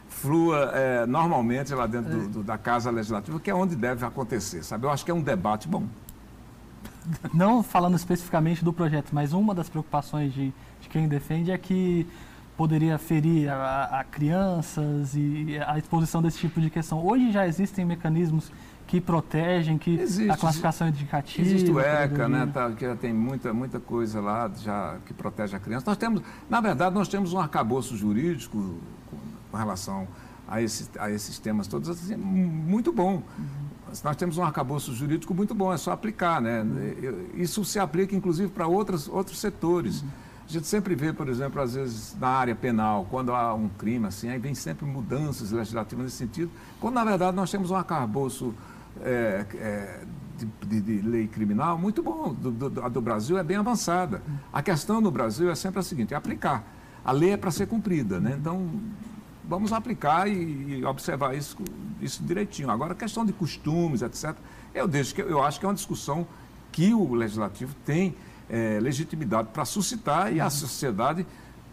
flua 0.07 0.71
é, 0.75 1.07
normalmente 1.07 1.73
lá 1.75 1.87
dentro 1.87 2.11
do, 2.11 2.29
do, 2.29 2.43
da 2.43 2.59
Casa 2.59 2.91
Legislativa, 2.91 3.41
que 3.41 3.51
é 3.51 3.55
onde 3.55 3.75
deve 3.75 4.05
acontecer, 4.05 4.63
sabe? 4.63 4.87
Eu 4.87 4.91
acho 4.91 5.05
que 5.05 5.11
é 5.11 5.15
um 5.15 5.23
debate 5.23 5.67
bom. 5.67 5.87
Não 7.33 7.63
falando 7.63 7.97
especificamente 7.97 8.65
do 8.65 8.73
projeto, 8.73 9.11
mas 9.13 9.33
uma 9.33 9.55
das 9.55 9.69
preocupações 9.69 10.33
de, 10.33 10.53
de 10.81 10.89
quem 10.89 11.09
defende 11.09 11.51
é 11.51 11.59
que 11.59 12.07
poderia 12.57 12.99
ferir 12.99 13.49
a, 13.49 14.01
a, 14.01 14.05
crianças 14.05 15.15
e 15.15 15.59
a 15.65 15.79
exposição 15.79 16.21
desse 16.21 16.39
tipo 16.39 16.61
de 16.61 16.69
questão. 16.69 17.07
Hoje 17.07 17.31
já 17.31 17.47
existem 17.47 17.85
mecanismos 17.85 18.51
que 18.85 19.01
protegem, 19.01 19.79
que 19.79 19.95
existe, 20.01 20.31
a 20.31 20.37
classificação 20.37 20.89
indicativa. 20.89 21.47
Existe 21.47 21.71
o 21.71 21.79
ECA, 21.79 22.29
né, 22.29 22.51
tá, 22.53 22.71
que 22.73 22.85
já 22.85 22.97
tem 22.97 23.13
muita, 23.13 23.53
muita 23.53 23.79
coisa 23.79 24.21
lá 24.21 24.51
já 24.57 24.97
que 25.07 25.15
protege 25.15 25.55
a 25.55 25.61
criança. 25.61 25.85
Nós 25.87 25.97
temos, 25.97 26.21
na 26.51 26.61
verdade, 26.61 26.95
nós 26.95 27.07
temos 27.07 27.33
um 27.33 27.39
arcabouço 27.39 27.97
jurídico 27.97 28.81
com, 29.09 29.19
com 29.53 29.57
relação 29.57 30.09
a, 30.49 30.61
esse, 30.61 30.89
a 30.99 31.11
esses 31.11 31.39
temas 31.39 31.69
todos 31.69 31.89
assim, 31.89 32.17
muito 32.17 32.93
bom. 32.93 33.23
Uhum. 33.39 33.68
Nós 34.05 34.17
temos 34.17 34.39
um 34.39 34.43
arcabouço 34.43 34.95
jurídico 34.95 35.35
muito 35.35 35.55
bom, 35.55 35.73
é 35.73 35.77
só 35.77 35.93
aplicar, 35.93 36.41
né? 36.41 36.63
Uhum. 36.63 37.27
Isso 37.35 37.65
se 37.65 37.79
aplica, 37.79 38.15
inclusive, 38.15 38.51
para 38.51 38.67
outros, 38.67 39.09
outros 39.09 39.39
setores. 39.39 40.03
Uhum. 40.03 40.09
A 40.49 40.53
gente 40.53 40.67
sempre 40.67 40.95
vê, 40.95 41.13
por 41.13 41.29
exemplo, 41.29 41.61
às 41.61 41.75
vezes 41.75 42.17
na 42.19 42.29
área 42.29 42.55
penal, 42.55 43.07
quando 43.11 43.35
há 43.35 43.53
um 43.53 43.69
crime 43.69 44.07
assim, 44.07 44.31
aí 44.31 44.39
vem 44.39 44.55
sempre 44.55 44.87
mudanças 44.87 45.53
legislativas 45.53 46.05
nesse 46.05 46.17
sentido, 46.17 46.51
quando 46.81 46.95
na 46.95 47.05
verdade 47.05 47.37
nós 47.37 47.51
temos 47.51 47.71
um 47.71 47.77
arcabouço 47.77 48.55
é, 49.03 49.45
é, 49.57 50.01
de, 50.39 50.47
de, 50.67 50.81
de, 50.81 51.07
lei 51.07 51.27
criminal 51.27 51.77
muito 51.77 52.03
bom. 52.03 52.33
Do, 52.33 52.51
do, 52.51 52.83
a 52.83 52.89
do 52.89 53.01
Brasil 53.01 53.37
é 53.37 53.43
bem 53.43 53.59
avançada. 53.59 54.23
A 54.51 54.63
questão 54.63 55.01
no 55.03 55.11
Brasil 55.11 55.51
é 55.51 55.55
sempre 55.55 55.81
a 55.81 55.83
seguinte: 55.83 56.15
é 56.15 56.17
aplicar. 56.17 56.65
A 57.05 57.13
lei 57.13 57.33
é 57.33 57.37
para 57.37 57.51
ser 57.51 57.67
cumprida, 57.67 58.19
né? 58.19 58.37
Então, 58.39 58.71
vamos 59.49 59.73
aplicar 59.73 60.29
e, 60.29 60.79
e, 60.79 60.85
observar 60.85 61.35
isso, 61.35 61.57
isso 62.01 62.23
direitinho. 62.23 62.71
Agora, 62.71 62.93
a 62.93 62.97
questão 62.97 63.25
de 63.25 63.33
costumes, 63.33 64.03
etc., 64.03 64.35
eu, 64.75 64.87
deixo 64.87 65.15
que, 65.15 65.23
eu 65.23 65.43
acho 65.43 65.59
que 65.59 65.65
é 65.65 65.69
uma 65.69 65.75
discussão 65.75 66.27
que 66.71 66.93
o 66.93 67.15
legislativo 67.15 67.75
tem 67.85 68.15
é, 68.49 68.79
legitimidade 68.81 69.49
para 69.53 69.65
suscitar 69.65 70.33
e 70.33 70.41
a 70.41 70.51
sociedade 70.51 71.27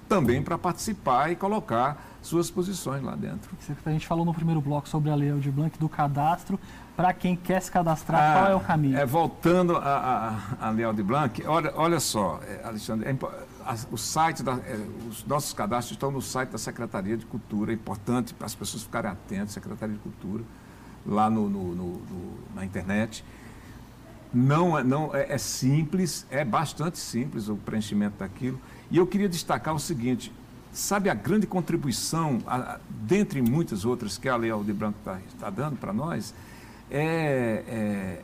também 0.07 0.41
para 0.41 0.57
participar 0.57 1.31
e 1.31 1.35
colocar 1.35 2.15
suas 2.21 2.49
posições 2.49 3.03
lá 3.03 3.15
dentro. 3.15 3.51
A 3.85 3.89
gente 3.91 4.07
falou 4.07 4.25
no 4.25 4.33
primeiro 4.33 4.59
bloco 4.59 4.89
sobre 4.89 5.11
a 5.11 5.15
Lei 5.15 5.31
Aldir 5.31 5.51
Blanc 5.51 5.77
do 5.77 5.87
cadastro. 5.87 6.59
Para 6.95 7.13
quem 7.13 7.35
quer 7.35 7.61
se 7.61 7.69
cadastrar, 7.69 8.21
ah, 8.21 8.39
qual 8.39 8.51
é 8.51 8.55
o 8.55 8.59
caminho? 8.59 8.97
É, 8.97 9.05
voltando 9.05 9.75
a, 9.75 10.39
a, 10.59 10.67
a 10.67 10.69
Lei 10.69 10.85
Aldir 10.85 11.03
Blanc, 11.03 11.45
olha, 11.45 11.73
olha 11.75 11.99
só, 11.99 12.39
é, 12.47 12.65
Alexandre, 12.65 13.09
é, 13.09 13.15
o 13.91 13.97
site 13.97 14.41
da, 14.41 14.53
é, 14.53 14.79
os 15.09 15.25
nossos 15.25 15.51
cadastros 15.53 15.91
estão 15.91 16.09
no 16.09 16.21
site 16.21 16.51
da 16.51 16.57
Secretaria 16.57 17.17
de 17.17 17.25
Cultura, 17.25 17.71
é 17.71 17.75
importante 17.75 18.33
para 18.33 18.45
as 18.45 18.55
pessoas 18.55 18.83
ficarem 18.83 19.11
atentas, 19.11 19.51
Secretaria 19.51 19.93
de 19.93 20.01
Cultura, 20.01 20.43
lá 21.05 21.29
no, 21.29 21.49
no, 21.49 21.75
no, 21.75 21.85
no 21.85 22.39
na 22.55 22.63
internet. 22.63 23.25
Não, 24.33 24.77
é, 24.77 24.83
não 24.83 25.13
é, 25.13 25.33
é 25.33 25.37
simples, 25.37 26.25
é 26.29 26.45
bastante 26.45 26.97
simples 26.97 27.49
o 27.49 27.55
preenchimento 27.55 28.19
daquilo. 28.19 28.59
E 28.91 28.97
eu 28.97 29.07
queria 29.07 29.29
destacar 29.29 29.73
o 29.73 29.79
seguinte: 29.79 30.31
sabe 30.73 31.09
a 31.09 31.13
grande 31.13 31.47
contribuição, 31.47 32.39
a, 32.45 32.79
dentre 32.89 33.41
muitas 33.41 33.85
outras 33.85 34.17
que 34.17 34.29
a 34.29 34.35
Lei 34.35 34.51
Aldir 34.51 34.75
Blanc 34.75 34.97
está 34.99 35.19
tá 35.39 35.49
dando 35.49 35.77
para 35.77 35.93
nós? 35.93 36.33
é, 36.89 37.63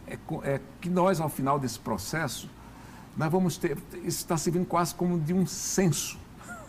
é, 0.08 0.14
é, 0.14 0.54
é 0.54 0.62
que 0.80 0.90
nós, 0.90 1.20
ao 1.20 1.30
final 1.30 1.60
desse 1.60 1.80
processo, 1.80 2.50
nós 3.18 3.32
vamos 3.32 3.58
ter, 3.58 3.78
isso 3.94 4.20
está 4.20 4.38
servindo 4.38 4.66
quase 4.66 4.94
como 4.96 5.20
de 5.20 5.34
um 5.34 5.46
censo. 5.46 6.18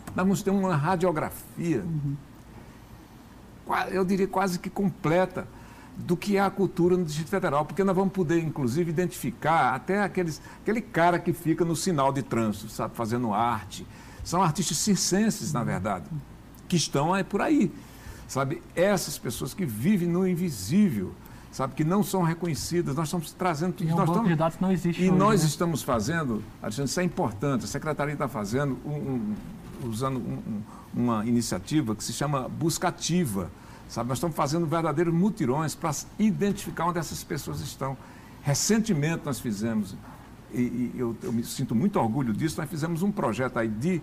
Nós 0.07 0.25
vamos 0.25 0.43
ter 0.43 0.49
uma 0.49 0.75
radiografia, 0.75 1.79
uhum. 1.79 2.15
eu 3.89 4.03
diria 4.03 4.27
quase 4.27 4.59
que 4.59 4.69
completa, 4.69 5.47
do 5.97 6.17
que 6.17 6.37
é 6.37 6.41
a 6.41 6.49
cultura 6.49 6.97
no 6.97 7.05
Distrito 7.05 7.29
Federal, 7.29 7.65
porque 7.65 7.83
nós 7.83 7.95
vamos 7.95 8.13
poder, 8.13 8.41
inclusive, 8.41 8.89
identificar 8.89 9.75
até 9.75 10.01
aqueles, 10.01 10.41
aquele 10.61 10.81
cara 10.81 11.19
que 11.19 11.31
fica 11.33 11.63
no 11.63 11.75
sinal 11.75 12.11
de 12.11 12.23
trânsito, 12.23 12.69
sabe, 12.69 12.95
fazendo 12.95 13.33
arte. 13.33 13.85
São 14.23 14.41
artistas 14.41 14.77
circenses, 14.77 15.53
na 15.53 15.63
verdade, 15.63 16.05
que 16.67 16.75
estão 16.75 17.13
aí 17.13 17.23
por 17.23 17.41
aí. 17.41 17.71
Sabe, 18.27 18.63
essas 18.75 19.17
pessoas 19.17 19.53
que 19.53 19.65
vivem 19.65 20.07
no 20.07 20.27
invisível, 20.27 21.13
sabe, 21.51 21.75
que 21.75 21.83
não 21.83 22.01
são 22.01 22.23
reconhecidas. 22.23 22.95
Nós 22.95 23.09
estamos 23.09 23.31
trazendo 23.31 23.73
tudo. 23.73 23.89
E 23.89 23.93
nós 23.93 24.09
estamos, 24.09 24.29
de 24.29 24.35
dados 24.35 24.57
não 24.59 24.71
existe 24.71 25.03
E 25.03 25.09
hoje, 25.09 25.17
nós 25.17 25.41
né? 25.41 25.47
estamos 25.47 25.83
fazendo, 25.83 26.43
Alexandre, 26.61 26.89
isso 26.89 26.99
é 26.99 27.03
importante, 27.03 27.65
a 27.65 27.67
Secretaria 27.67 28.13
está 28.13 28.27
fazendo, 28.27 28.77
um, 28.85 28.89
um, 29.83 29.87
usando 29.87 30.17
um, 30.17 30.61
uma 30.93 31.25
iniciativa 31.25 31.95
que 31.95 32.03
se 32.03 32.13
chama 32.13 32.49
Buscativa. 32.49 33.51
Sabe, 33.93 34.09
nós 34.09 34.17
estamos 34.17 34.35
fazendo 34.35 34.65
verdadeiros 34.65 35.13
mutirões 35.13 35.75
para 35.75 35.91
identificar 36.17 36.87
onde 36.87 36.97
essas 36.97 37.23
pessoas 37.23 37.61
estão. 37.61 37.95
Recentemente 38.41 39.21
nós 39.23 39.39
fizemos, 39.39 39.95
e, 40.51 40.61
e 40.61 40.91
eu, 40.97 41.15
eu, 41.21 41.31
me 41.31 41.43
sinto 41.43 41.75
muito 41.75 41.99
orgulho 41.99 42.33
disso, 42.33 42.59
nós 42.59 42.67
fizemos 42.67 43.03
um 43.03 43.11
projeto 43.11 43.57
aí 43.57 43.67
de, 43.67 44.01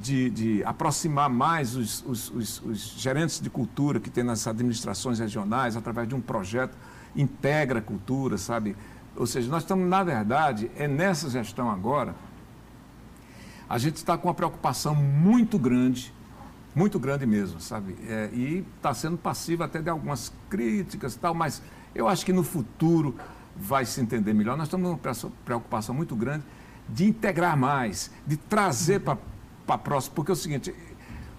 de, 0.00 0.30
de 0.30 0.64
aproximar 0.64 1.28
mais 1.28 1.76
os, 1.76 2.02
os, 2.06 2.30
os, 2.30 2.62
os 2.62 2.78
gerentes 2.96 3.38
de 3.38 3.50
cultura 3.50 4.00
que 4.00 4.08
tem 4.08 4.24
nas 4.24 4.46
administrações 4.46 5.18
regionais, 5.18 5.76
através 5.76 6.08
de 6.08 6.14
um 6.14 6.20
projeto 6.22 6.74
integra 7.14 7.82
cultura, 7.82 8.38
sabe? 8.38 8.74
Ou 9.14 9.26
seja, 9.26 9.50
nós 9.50 9.64
estamos, 9.64 9.86
na 9.86 10.02
verdade, 10.02 10.70
é 10.76 10.88
nessa 10.88 11.28
gestão 11.28 11.70
agora, 11.70 12.14
a 13.68 13.76
gente 13.76 13.96
está 13.96 14.16
com 14.16 14.28
uma 14.28 14.34
preocupação 14.34 14.94
muito 14.94 15.58
grande, 15.58 16.15
muito 16.76 16.98
grande 16.98 17.24
mesmo, 17.24 17.58
sabe? 17.58 17.96
É, 18.06 18.28
e 18.34 18.62
está 18.76 18.92
sendo 18.92 19.16
passivo 19.16 19.64
até 19.64 19.80
de 19.80 19.88
algumas 19.88 20.30
críticas 20.50 21.14
e 21.14 21.18
tal, 21.18 21.32
mas 21.32 21.62
eu 21.94 22.06
acho 22.06 22.24
que 22.24 22.34
no 22.34 22.42
futuro 22.42 23.14
vai 23.56 23.86
se 23.86 23.98
entender 23.98 24.34
melhor. 24.34 24.58
Nós 24.58 24.66
estamos 24.66 24.86
com 25.00 25.08
uma 25.08 25.32
preocupação 25.42 25.94
muito 25.94 26.14
grande 26.14 26.44
de 26.86 27.06
integrar 27.06 27.56
mais, 27.56 28.10
de 28.26 28.36
trazer 28.36 29.00
para 29.00 29.16
a 29.66 29.78
próxima, 29.78 30.14
porque 30.14 30.30
é 30.30 30.34
o 30.34 30.36
seguinte, 30.36 30.74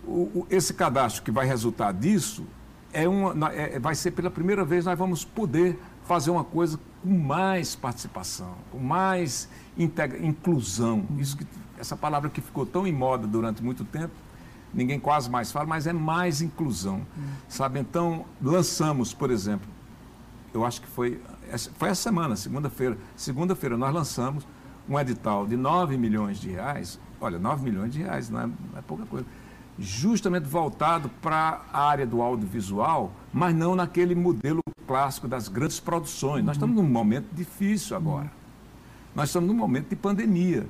o, 0.03 0.39
o, 0.39 0.47
esse 0.49 0.73
cadastro 0.73 1.21
que 1.21 1.29
vai 1.29 1.45
resultar 1.45 1.91
disso 1.93 2.43
é 2.91 3.07
uma, 3.07 3.53
é, 3.53 3.77
vai 3.77 3.93
ser 3.93 4.11
pela 4.11 4.31
primeira 4.31 4.65
vez 4.65 4.85
nós 4.85 4.97
vamos 4.97 5.23
poder 5.23 5.79
fazer 6.03 6.31
uma 6.31 6.43
coisa 6.43 6.79
com 7.03 7.09
mais 7.09 7.75
participação, 7.75 8.55
com 8.71 8.79
mais 8.79 9.47
integra, 9.77 10.17
inclusão. 10.25 11.05
Isso 11.19 11.37
que, 11.37 11.45
essa 11.77 11.95
palavra 11.95 12.27
que 12.27 12.41
ficou 12.41 12.65
tão 12.65 12.87
em 12.87 12.91
moda 12.91 13.27
durante 13.27 13.63
muito 13.63 13.85
tempo, 13.85 14.13
ninguém 14.73 14.99
quase 14.99 15.29
mais 15.29 15.51
fala, 15.51 15.65
mas 15.65 15.87
é 15.87 15.93
mais 15.93 16.41
inclusão, 16.41 17.01
hum. 17.17 17.23
sabe? 17.47 17.79
Então 17.79 18.25
lançamos, 18.41 19.13
por 19.13 19.31
exemplo, 19.31 19.67
eu 20.53 20.65
acho 20.65 20.81
que 20.81 20.87
foi 20.87 21.21
foi 21.77 21.89
essa 21.89 22.03
semana, 22.03 22.35
segunda-feira, 22.35 22.97
segunda-feira 23.15 23.77
nós 23.77 23.93
lançamos 23.93 24.45
um 24.89 24.99
edital 24.99 25.45
de 25.47 25.55
9 25.55 25.97
milhões 25.97 26.39
de 26.39 26.49
reais. 26.49 26.99
Olha, 27.21 27.39
9 27.39 27.63
milhões 27.63 27.93
de 27.93 27.99
reais 27.99 28.29
não 28.29 28.41
é, 28.41 28.47
não 28.47 28.77
é 28.77 28.81
pouca 28.81 29.05
coisa 29.05 29.25
justamente 29.79 30.45
voltado 30.45 31.09
para 31.21 31.61
a 31.71 31.83
área 31.83 32.05
do 32.05 32.21
audiovisual, 32.21 33.11
mas 33.31 33.55
não 33.55 33.75
naquele 33.75 34.15
modelo 34.15 34.61
clássico 34.87 35.27
das 35.27 35.47
grandes 35.47 35.79
produções. 35.79 36.43
Nós 36.43 36.55
estamos 36.55 36.75
num 36.75 36.83
momento 36.83 37.27
difícil 37.33 37.95
agora. 37.95 38.31
Nós 39.13 39.29
estamos 39.29 39.47
num 39.47 39.55
momento 39.55 39.89
de 39.89 39.95
pandemia. 39.95 40.67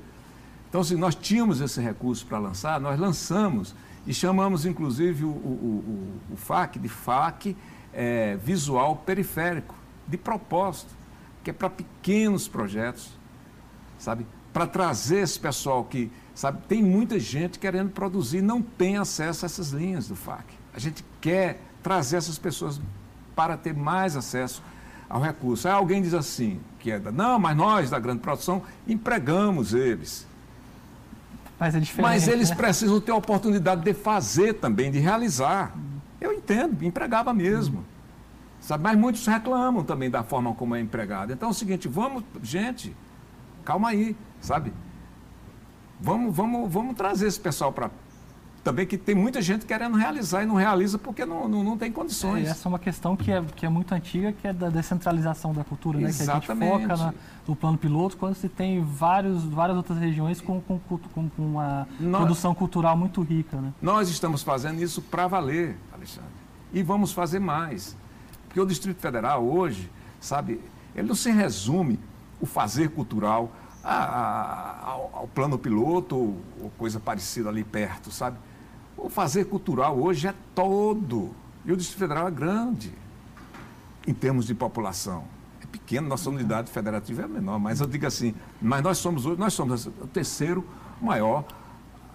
Então, 0.70 0.84
se 0.84 0.96
nós 0.96 1.16
tínhamos 1.16 1.62
esse 1.62 1.80
recurso 1.80 2.26
para 2.26 2.38
lançar, 2.38 2.80
nós 2.80 3.00
lançamos 3.00 3.74
e 4.08 4.14
chamamos, 4.14 4.66
inclusive, 4.66 5.26
o, 5.26 5.30
o, 5.30 6.22
o, 6.32 6.34
o 6.34 6.38
FAC 6.38 6.80
de 6.80 6.90
FAC 6.90 7.56
é, 7.94 8.38
Visual 8.38 8.96
Periférico, 8.98 9.76
de 10.08 10.18
propósito, 10.18 10.96
que 11.44 11.52
é 11.52 11.54
para 11.54 11.70
pequenos 11.70 12.48
projetos, 12.48 13.12
sabe? 14.00 14.26
Para 14.52 14.66
trazer 14.66 15.20
esse 15.20 15.40
pessoal 15.40 15.84
que 15.84 16.10
Sabe, 16.38 16.62
tem 16.68 16.84
muita 16.84 17.20
gente 17.20 17.58
querendo 17.58 17.90
produzir, 17.90 18.44
não 18.44 18.62
tem 18.62 18.96
acesso 18.96 19.44
a 19.44 19.48
essas 19.48 19.72
linhas 19.72 20.08
do 20.08 20.16
FAC. 20.16 20.46
A 20.72 20.78
gente 20.78 21.04
quer 21.20 21.60
trazer 21.82 22.18
essas 22.18 22.38
pessoas 22.38 22.80
para 23.36 23.58
ter 23.58 23.74
mais 23.74 24.16
acesso 24.16 24.62
ao 25.10 25.20
recurso. 25.20 25.68
Aí 25.68 25.74
alguém 25.74 26.00
diz 26.00 26.14
assim, 26.14 26.60
que 26.78 26.92
é 26.92 27.00
da, 27.00 27.12
não, 27.12 27.40
mas 27.40 27.58
nós 27.58 27.90
da 27.90 27.98
grande 27.98 28.20
produção 28.20 28.62
empregamos 28.88 29.74
eles. 29.74 30.27
Mas 31.60 31.76
é 31.76 31.80
diferente. 31.80 32.12
Mas 32.12 32.28
eles 32.28 32.50
né? 32.50 32.56
precisam 32.56 33.02
ter 33.02 33.12
a 33.12 33.16
oportunidade 33.16 33.82
de 33.82 33.94
fazer 33.94 34.54
também, 34.54 34.92
de 34.92 35.00
realizar. 35.00 35.76
Eu 36.22 36.34
entendo, 36.34 36.84
empregava 36.84 37.34
mesmo. 37.34 37.84
Sabe? 38.60 38.84
Mas 38.84 38.98
muitos 38.98 39.26
reclamam 39.26 39.84
também 39.84 40.10
da 40.10 40.24
forma 40.24 40.54
como 40.54 40.76
é 40.76 40.80
empregado. 40.80 41.32
Então 41.32 41.50
é 41.50 41.52
o 41.52 41.56
seguinte, 41.56 41.88
vamos, 41.88 42.24
gente, 42.44 42.96
calma 43.64 43.90
aí, 43.90 44.16
sabe? 44.42 44.74
Vamos, 46.00 46.36
vamos, 46.36 46.72
vamos 46.72 46.96
trazer 46.96 47.28
esse 47.28 47.40
pessoal 47.40 47.72
para. 47.72 47.90
Também 48.68 48.86
que 48.86 48.98
tem 48.98 49.16
muita 49.16 49.42
gente 49.42 49.66
querendo 49.66 49.96
realizar 49.96 50.44
e 50.44 50.46
não 50.46 50.56
realiza 50.56 50.98
porque 50.98 51.26
não, 51.26 51.48
não, 51.48 51.64
não 51.64 51.78
tem 51.78 51.90
condições. 51.90 52.48
É, 52.48 52.52
essa 52.52 52.68
é 52.68 52.70
uma 52.70 52.78
questão 52.80 53.16
que 53.16 53.32
é, 53.32 53.42
que 53.56 53.66
é 53.66 53.70
muito 53.70 53.94
antiga, 53.94 54.34
que 54.34 54.46
é 54.46 54.52
da 54.52 54.68
descentralização 54.70 55.54
da 55.54 55.64
cultura, 55.64 55.98
né? 56.00 56.04
Que 56.06 56.10
a 56.10 56.12
gente 56.12 56.22
Exatamente. 56.24 56.82
foca 56.82 56.98
na- 56.98 57.14
no 57.48 57.56
plano 57.56 57.78
piloto, 57.78 58.18
quando 58.18 58.36
se 58.36 58.50
tem 58.50 58.84
vários, 58.84 59.46
várias 59.46 59.78
outras 59.78 59.98
regiões 59.98 60.42
com, 60.42 60.60
com, 60.60 60.78
com, 60.80 60.98
com 61.30 61.42
uma 61.42 61.88
Nós- 61.98 62.18
produção 62.24 62.54
cultural 62.54 62.98
muito 62.98 63.22
rica, 63.22 63.56
né? 63.56 63.72
Nós 63.82 64.10
estamos 64.10 64.44
fazendo 64.44 64.82
isso 64.84 65.02
para 65.02 65.28
valer, 65.28 65.78
Alexandre. 65.94 66.30
E 66.74 66.84
vamos 66.84 67.14
fazer 67.14 67.40
mais. 67.40 67.96
Porque 68.48 68.60
o 68.60 68.66
Distrito 68.66 69.00
Federal 69.00 69.46
hoje, 69.48 69.90
sabe, 70.20 70.60
ele 70.94 71.08
não 71.08 71.16
se 71.16 71.32
resume 71.32 71.98
o 72.42 72.46
fazer 72.46 72.90
cultural 72.90 73.50
a- 73.82 73.94
a- 73.94 74.80
ao, 74.90 75.10
ao 75.14 75.28
plano 75.30 75.58
piloto 75.58 76.18
ou, 76.18 76.38
ou 76.64 76.70
coisa 76.78 77.00
parecida 77.00 77.48
ali 77.48 77.64
perto, 77.64 78.12
sabe? 78.12 78.36
O 78.98 79.10
fazer 79.10 79.46
cultural 79.46 79.98
hoje 80.00 80.28
é 80.28 80.34
todo. 80.56 81.32
E 81.66 81.72
o 81.72 81.78
Distrito 81.78 82.00
Federal 82.00 82.28
é 82.28 82.32
grande 82.32 82.92
em 84.08 84.14
termos 84.14 84.46
de 84.46 84.56
população. 84.56 85.26
É 85.62 85.66
pequeno, 85.68 86.08
nossa 86.08 86.30
unidade 86.30 86.72
federativa 86.72 87.24
é 87.24 87.28
menor, 87.28 87.60
mas 87.60 87.80
eu 87.82 87.88
digo 87.88 88.06
assim, 88.08 88.34
mas 88.62 88.82
nós 88.82 88.98
somos 88.98 89.26
hoje, 89.26 89.40
nós 89.40 89.54
somos 89.54 89.86
o 89.86 89.92
terceiro 90.08 90.66
maior 91.02 91.44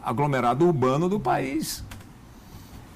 aglomerado 0.02 0.66
urbano 0.66 1.08
do 1.08 1.20
país. 1.20 1.84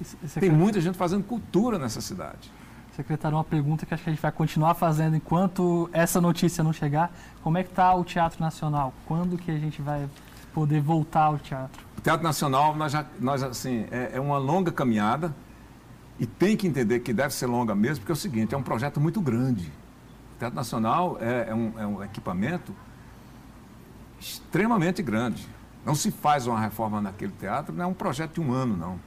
E 0.01 0.03
se- 0.03 0.15
Tem 0.17 0.27
secretário- 0.29 0.57
muita 0.57 0.81
gente 0.81 0.97
fazendo 0.97 1.23
cultura 1.23 1.77
nessa 1.79 2.01
cidade. 2.01 2.51
Secretário, 2.95 3.37
uma 3.37 3.43
pergunta 3.43 3.85
que 3.85 3.93
acho 3.93 4.03
que 4.03 4.09
a 4.09 4.13
gente 4.13 4.21
vai 4.21 4.31
continuar 4.31 4.73
fazendo 4.73 5.15
enquanto 5.15 5.87
essa 5.93 6.19
notícia 6.19 6.63
não 6.63 6.73
chegar. 6.73 7.11
Como 7.43 7.55
é 7.57 7.63
que 7.63 7.69
está 7.69 7.93
o 7.93 8.03
Teatro 8.03 8.41
Nacional? 8.41 8.91
Quando 9.05 9.37
que 9.37 9.51
a 9.51 9.57
gente 9.59 9.79
vai 9.81 10.09
poder 10.57 10.81
voltar 10.81 11.25
ao 11.25 11.37
teatro? 11.37 11.85
O 11.95 12.01
Teatro 12.01 12.23
Nacional, 12.23 12.75
nós, 12.75 12.91
já, 12.91 13.05
nós 13.19 13.43
assim, 13.43 13.85
é, 13.91 14.13
é 14.13 14.19
uma 14.19 14.39
longa 14.39 14.71
caminhada 14.71 15.31
e 16.19 16.25
tem 16.25 16.57
que 16.57 16.65
entender 16.65 17.01
que 17.01 17.13
deve 17.13 17.31
ser 17.31 17.45
longa 17.45 17.75
mesmo, 17.75 17.97
porque 17.99 18.11
é 18.11 18.13
o 18.13 18.15
seguinte, 18.15 18.55
é 18.55 18.57
um 18.57 18.63
projeto 18.63 18.99
muito 18.99 19.21
grande. 19.21 19.71
O 20.35 20.39
Teatro 20.39 20.55
Nacional 20.55 21.19
é, 21.21 21.49
é 21.49 21.53
um, 21.53 21.73
é 21.77 21.85
um 21.85 22.03
equipamento 22.03 22.73
extremamente 24.19 25.03
grande. 25.03 25.47
Não 25.85 25.93
se 25.93 26.09
faz 26.09 26.47
uma 26.47 26.59
reforma 26.59 26.99
naquele 26.99 27.33
teatro, 27.33 27.75
não 27.75 27.83
é 27.83 27.87
um 27.87 27.93
projeto 27.93 28.33
de 28.33 28.41
um 28.41 28.51
ano, 28.51 28.75
não. 28.75 28.99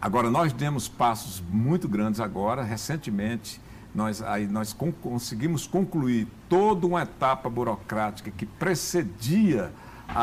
Agora, 0.00 0.28
nós 0.28 0.52
demos 0.52 0.88
passos 0.88 1.40
muito 1.48 1.88
grandes 1.88 2.18
agora, 2.18 2.64
recentemente, 2.64 3.60
nós, 3.94 4.20
aí, 4.20 4.48
nós 4.48 4.72
con- 4.72 4.90
conseguimos 4.90 5.64
concluir 5.64 6.26
toda 6.48 6.88
uma 6.88 7.02
etapa 7.02 7.48
burocrática 7.48 8.32
que 8.32 8.46
precedia 8.46 9.72
a, 10.08 10.22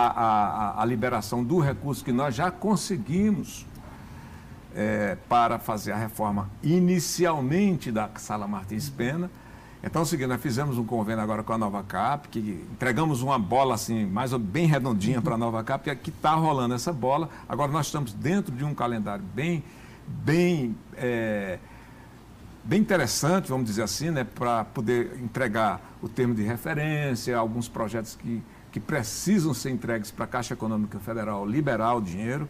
a- 0.80 0.82
a- 0.82 0.86
liberação 0.86 1.44
do 1.44 1.60
recurso 1.60 2.04
que 2.04 2.12
nós 2.12 2.34
já 2.36 2.50
conseguimos 2.52 3.66
eh, 4.76 5.18
para 5.30 5.60
fazer 5.60 5.92
a 5.92 5.98
reforma 5.98 6.50
inicialmente 6.64 7.92
da 7.92 8.10
Sala 8.16 8.48
Martins 8.48 8.90
Pena. 8.90 9.30
Então 9.84 10.02
é 10.02 10.06
seguinte, 10.06 10.28
nós 10.30 10.42
fizemos 10.42 10.80
um 10.80 10.84
convênio 10.84 11.22
agora 11.22 11.44
com 11.44 11.54
a 11.54 11.58
Nova 11.60 11.84
Cap, 11.84 12.28
que 12.30 12.40
entregamos 12.72 13.22
uma 13.22 13.38
bola 13.38 13.76
assim, 13.76 14.06
mais 14.08 14.34
bem 14.34 14.66
redondinha 14.66 15.22
para 15.22 15.36
a 15.36 15.38
Nova 15.38 15.64
Cap, 15.64 15.96
que 15.98 16.10
está 16.10 16.34
rolando 16.34 16.74
essa 16.74 16.92
bola. 16.92 17.30
Agora 17.48 17.72
nós 17.72 17.86
estamos 17.86 18.12
dentro 18.12 18.52
de 18.56 18.64
um 18.66 18.74
calendário 18.74 19.24
bem, 19.36 19.64
bem, 20.08 20.76
eh, 20.98 21.60
bem 22.64 22.82
interessante, 22.82 23.48
vamos 23.48 23.68
dizer 23.68 23.84
assim, 23.84 24.10
né, 24.10 24.24
para 24.24 24.66
poder 24.66 25.20
entregar 25.22 25.80
o 26.02 26.10
termo 26.10 26.34
de 26.34 26.42
referência, 26.42 27.38
alguns 27.38 27.68
projetos 27.68 28.16
que, 28.16 28.42
que 28.76 28.80
precisam 28.82 29.54
ser 29.54 29.70
entregues 29.70 30.12
para 30.12 30.26
a 30.26 30.28
Caixa 30.28 30.54
Econômica 30.54 31.00
Federal 31.00 31.46
liberar 31.48 31.94
o 31.96 32.02
dinheiro. 32.02 32.46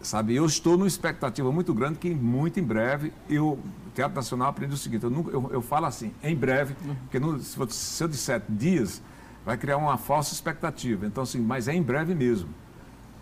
Sabe, 0.00 0.34
eu 0.34 0.46
estou 0.46 0.78
numa 0.78 0.86
expectativa 0.88 1.52
muito 1.52 1.74
grande 1.74 1.98
que 1.98 2.08
muito 2.14 2.58
em 2.58 2.62
breve 2.62 3.12
eu, 3.28 3.48
o 3.50 3.90
Teatro 3.94 4.16
Nacional 4.16 4.48
aprende 4.48 4.72
o 4.72 4.78
seguinte, 4.78 5.04
eu, 5.04 5.10
nunca- 5.10 5.30
eu, 5.30 5.50
eu 5.52 5.60
falo 5.60 5.84
assim, 5.84 6.10
em 6.22 6.34
breve, 6.34 6.74
porque 7.02 7.20
no- 7.20 7.38
se, 7.38 7.58
eu- 7.60 7.68
se 7.68 8.02
eu 8.02 8.08
disser 8.08 8.42
dias, 8.48 9.02
vai 9.44 9.58
criar 9.58 9.76
uma 9.76 9.98
falsa 9.98 10.32
expectativa. 10.32 11.04
Então, 11.04 11.22
assim, 11.22 11.38
mas 11.38 11.68
é 11.68 11.74
em 11.74 11.82
breve 11.82 12.14
mesmo. 12.14 12.48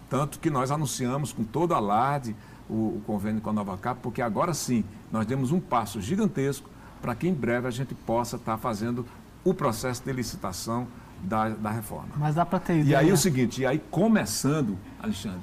Tanto 0.09 0.39
que 0.39 0.51
nós 0.51 0.71
anunciamos 0.71 1.33
com 1.33 1.43
todo 1.43 1.75
alarde 1.75 2.37
o, 2.69 2.75
o 2.99 3.03
convênio 3.09 3.41
com 3.41 3.51
a 3.51 3.53
Nova 3.53 3.77
Cap, 3.77 3.99
porque 4.01 4.23
agora 4.23 4.55
sim 4.55 4.85
nós 5.11 5.27
demos 5.27 5.51
um 5.51 5.59
passo 5.59 6.01
gigantesco 6.01 6.71
para 7.03 7.13
que 7.17 7.27
em 7.27 7.35
breve 7.35 7.67
a 7.67 7.73
gente 7.73 7.93
possa 7.93 8.37
estar 8.37 8.57
fazendo 8.57 9.05
o 9.43 9.53
processo 9.53 10.05
de 10.05 10.13
licitação 10.13 10.87
da, 11.23 11.49
da 11.51 11.71
reforma. 11.71 12.09
Mas 12.17 12.35
dá 12.35 12.45
para 12.47 12.59
ter 12.59 12.75
E 12.77 12.81
ideia. 12.81 12.99
aí 12.99 13.13
o 13.13 13.17
seguinte, 13.17 13.61
e 13.63 13.67
aí 13.67 13.79
começando, 13.91 14.77
Alexandre, 15.03 15.41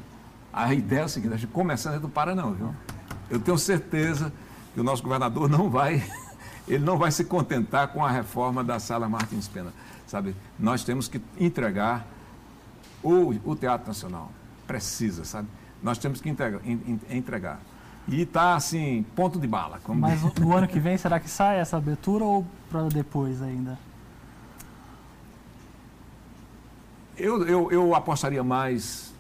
a 0.52 0.74
ideia 0.74 1.02
é 1.02 1.04
a 1.04 1.08
seguinte, 1.08 1.34
a 1.34 1.38
gente 1.38 1.52
começando, 1.52 1.92
a 1.94 1.96
gente 1.96 2.04
não 2.04 2.10
para 2.10 2.34
não, 2.36 2.54
viu? 2.54 2.74
Eu 3.30 3.40
tenho 3.40 3.58
certeza 3.58 4.32
que 4.74 4.80
o 4.80 4.84
nosso 4.84 5.04
governador 5.04 5.50
não 5.50 5.70
vai, 5.70 6.04
ele 6.68 6.84
não 6.84 6.98
vai 6.98 7.12
se 7.12 7.24
contentar 7.26 7.90
com 7.90 8.04
a 8.04 8.10
reforma 8.10 8.64
da 8.64 8.80
Sala 8.80 9.08
Martins 9.08 9.48
Pena, 9.48 9.72
sabe? 10.08 10.36
Nós 10.60 10.84
temos 10.84 11.08
que 11.08 11.22
entregar 11.40 12.06
o, 13.04 13.36
o 13.46 13.56
Teatro 13.56 13.88
Nacional, 13.88 14.32
precisa, 14.66 15.24
sabe? 15.26 15.48
Nós 15.84 15.98
temos 15.98 16.20
que 16.22 16.30
entregar. 16.30 16.60
en- 16.66 16.80
en- 16.88 17.18
entregar. 17.18 17.60
E 18.08 18.22
está 18.22 18.56
assim, 18.56 19.06
ponto 19.16 19.38
de 19.40 19.46
bala. 19.48 19.80
Como 19.84 20.00
Mas 20.02 20.22
diz. 20.22 20.34
no 20.36 20.56
ano 20.56 20.68
que 20.68 20.80
vem, 20.80 20.98
será 20.98 21.20
que 21.20 21.30
sai 21.30 21.60
essa 21.60 21.78
abertura 21.78 22.24
ou 22.24 22.46
para 22.70 22.84
depois 22.90 23.42
ainda? 23.42 23.78
Eu, 27.18 27.48
eu, 27.48 27.72
eu 27.72 27.96
apostaria 27.96 28.44
mais, 28.44 29.14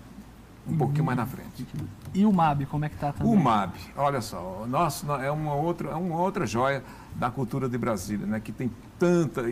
um 0.67 0.77
pouquinho 0.77 1.05
mais 1.05 1.17
na 1.17 1.25
frente. 1.25 1.65
E 2.13 2.25
o 2.25 2.31
MAB, 2.31 2.65
como 2.65 2.85
é 2.85 2.89
que 2.89 2.95
tá 2.95 3.11
também? 3.11 3.31
O 3.31 3.35
MAB, 3.35 3.73
olha 3.95 4.21
só, 4.21 4.65
nossa, 4.67 5.05
é 5.17 5.31
uma 5.31 5.53
outra, 5.53 5.89
é 5.89 5.95
uma 5.95 6.19
outra 6.19 6.45
joia 6.45 6.83
da 7.15 7.29
cultura 7.29 7.67
de 7.67 7.77
Brasília, 7.77 8.25
né? 8.25 8.39
Que 8.39 8.51
tem 8.51 8.71
tanta, 8.97 9.43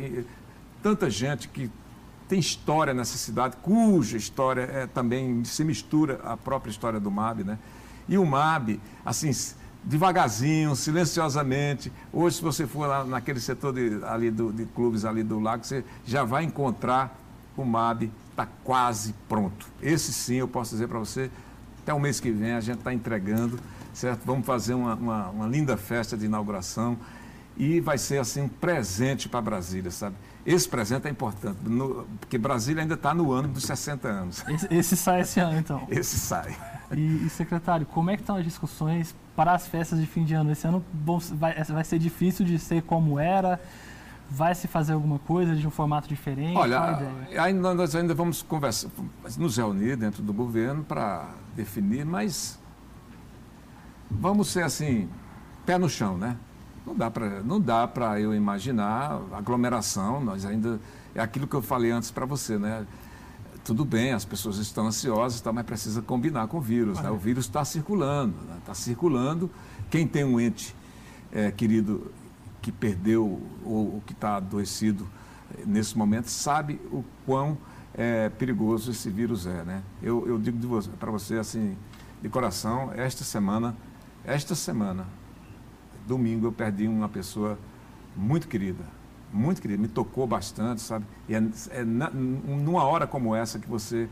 tanta 0.82 1.10
gente 1.10 1.48
que 1.48 1.70
tem 2.28 2.40
história 2.40 2.94
nessa 2.94 3.18
cidade, 3.18 3.56
cuja 3.62 4.18
história 4.18 4.62
é, 4.62 4.88
também 4.88 5.44
se 5.44 5.64
mistura 5.64 6.20
à 6.24 6.36
própria 6.36 6.72
história 6.72 7.00
do 7.00 7.12
MAB, 7.12 7.44
né? 7.44 7.60
E 8.08 8.18
o 8.18 8.26
MAB, 8.26 8.80
assim, 9.06 9.32
devagarzinho, 9.84 10.76
silenciosamente. 10.76 11.92
Hoje, 12.12 12.38
se 12.38 12.42
você 12.42 12.66
for 12.66 12.88
lá 12.88 13.04
naquele 13.04 13.40
setor 13.40 13.74
de, 13.74 14.04
ali 14.06 14.32
do, 14.32 14.52
de 14.52 14.66
clubes 14.66 15.06
ali 15.06 15.24
do 15.24 15.40
lago, 15.40 15.64
você 15.64 15.84
já 16.06 16.24
vai 16.24 16.44
encontrar 16.44 17.16
o 17.58 17.66
MAB, 17.66 18.12
está 18.32 18.46
quase 18.64 19.14
pronto. 19.30 19.68
Esse 19.82 20.12
sim, 20.14 20.36
eu 20.36 20.48
posso 20.48 20.72
dizer 20.72 20.88
para 20.88 21.00
você, 21.00 21.30
até 21.82 21.94
o 21.94 22.00
mês 22.00 22.20
que 22.20 22.32
vem 22.32 22.54
a 22.54 22.62
gente 22.62 22.80
está 22.80 22.94
entregando, 22.94 23.60
certo? 23.94 24.22
Vamos 24.26 24.46
fazer 24.46 24.74
uma, 24.74 24.96
uma, 24.96 25.30
uma 25.30 25.48
linda 25.48 25.78
festa 25.78 26.18
de 26.18 26.26
inauguração 26.26 26.98
e 27.58 27.80
vai 27.80 27.98
ser 27.98 28.18
assim 28.20 28.42
um 28.42 28.50
presente 28.50 29.30
para 29.30 29.42
Brasília, 29.42 29.90
sabe? 29.90 30.16
Esse 30.46 30.68
presente 30.68 31.08
é 31.08 31.10
importante, 31.10 31.58
no- 31.64 32.06
porque 32.20 32.38
Brasília 32.38 32.82
ainda 32.84 32.96
está 32.96 33.14
no 33.14 33.32
ano 33.32 33.48
dos 33.48 33.64
60 33.64 34.08
anos. 34.08 34.44
Esse, 34.50 34.68
esse 34.74 34.98
sai 34.98 35.22
esse 35.22 35.40
ano, 35.40 35.58
então. 35.58 35.88
Esse 35.90 36.20
sai. 36.20 36.56
E, 36.92 37.26
e, 37.26 37.30
secretário, 37.30 37.86
como 37.86 38.12
é 38.12 38.16
que 38.16 38.22
estão 38.22 38.36
as 38.36 38.44
discussões 38.44 39.16
para 39.36 39.54
as 39.54 39.66
festas 39.66 40.00
de 40.00 40.06
fim 40.06 40.24
de 40.24 40.34
ano? 40.36 40.52
Esse 40.52 40.68
ano 40.68 40.84
bom, 40.94 41.18
vai, 41.18 41.64
vai 41.64 41.84
ser 41.84 41.98
difícil 41.98 42.46
de 42.46 42.60
ser 42.60 42.84
como 42.84 43.18
era? 43.18 43.60
Vai 44.30 44.56
se 44.56 44.68
fazer 44.68 44.94
alguma 44.94 45.20
coisa 45.20 45.56
de 45.56 45.68
um 45.68 45.70
formato 45.70 46.08
diferente? 46.08 46.58
Olha, 46.58 46.94
ideia? 46.94 47.44
aí 47.44 47.54
nós 47.54 47.96
ainda 47.96 48.14
vamos 48.14 48.42
conversar, 48.42 48.90
nos 49.38 49.58
reunir 49.58 49.96
dentro 49.96 50.24
do 50.24 50.34
governo 50.34 50.84
para 50.84 51.30
definir, 51.56 52.06
mas 52.06 52.60
vamos 54.10 54.48
ser 54.48 54.64
assim, 54.64 55.08
pé 55.66 55.78
no 55.78 55.88
chão, 55.88 56.18
né? 56.18 56.38
Não 56.86 56.96
dá 56.96 57.10
para 57.10 57.42
não 57.42 57.60
dá 57.60 57.88
para 57.88 58.20
eu 58.20 58.34
imaginar 58.34 59.22
aglomeração, 59.34 60.24
nós 60.24 60.46
ainda 60.46 60.80
é 61.14 61.22
aquilo 61.22 61.48
que 61.48 61.56
eu 61.56 61.62
falei 61.62 61.92
antes 61.92 62.12
para 62.12 62.26
você, 62.26 62.58
né? 62.58 62.86
Tudo 63.64 63.84
bem, 63.84 64.14
as 64.14 64.26
pessoas 64.26 64.58
estão 64.58 64.86
ansiosas, 64.86 65.42
tá, 65.42 65.52
mas 65.52 65.66
precisa 65.66 66.02
combinar 66.02 66.48
com 66.48 66.58
o 66.58 66.62
vírus, 66.62 67.00
né? 67.00 67.10
O 67.10 67.18
vírus 67.18 67.46
está 67.46 67.66
circulando, 67.66 68.36
está 68.60 68.76
circulando. 68.76 69.50
Quem 69.90 70.08
tem 70.08 70.24
um 70.24 70.40
ente 70.40 70.76
eh, 71.32 71.52
querido 71.52 72.12
que 72.66 72.72
perdeu 72.72 73.40
ou, 73.64 73.94
ou 73.96 74.02
que 74.08 74.14
está 74.14 74.38
adoecido 74.38 75.08
eh, 75.56 75.62
nesse 75.68 75.96
momento 75.96 76.32
sabe 76.32 76.82
o 76.92 77.06
quão 77.24 77.56
eh, 77.94 78.30
perigoso 78.40 78.90
esse 78.90 79.08
vírus 79.08 79.46
é, 79.46 79.64
né? 79.64 79.84
Eu, 80.02 80.28
eu 80.28 80.40
digo 80.40 80.58
para 81.00 81.12
você 81.12 81.36
assim, 81.36 81.78
de 82.24 82.28
coração, 82.28 82.92
esta 82.96 83.24
semana, 83.24 83.78
esta 84.24 84.56
semana, 84.56 85.06
domingo 86.08 86.48
eu 86.48 86.52
perdi 86.52 86.88
uma 86.88 87.08
pessoa 87.08 87.60
muito 88.16 88.48
querida, 88.48 88.84
muito 89.32 89.62
querida, 89.62 89.80
me 89.80 89.88
tocou 89.88 90.26
bastante, 90.26 90.82
sabe? 90.82 91.06
E 91.30 91.36
é, 91.36 91.44
é 91.70 91.84
na- 91.84 92.10
numa 92.10 92.84
hora 92.84 93.06
como 93.06 93.36
essa 93.36 93.60
que 93.60 93.70
você 93.70 94.10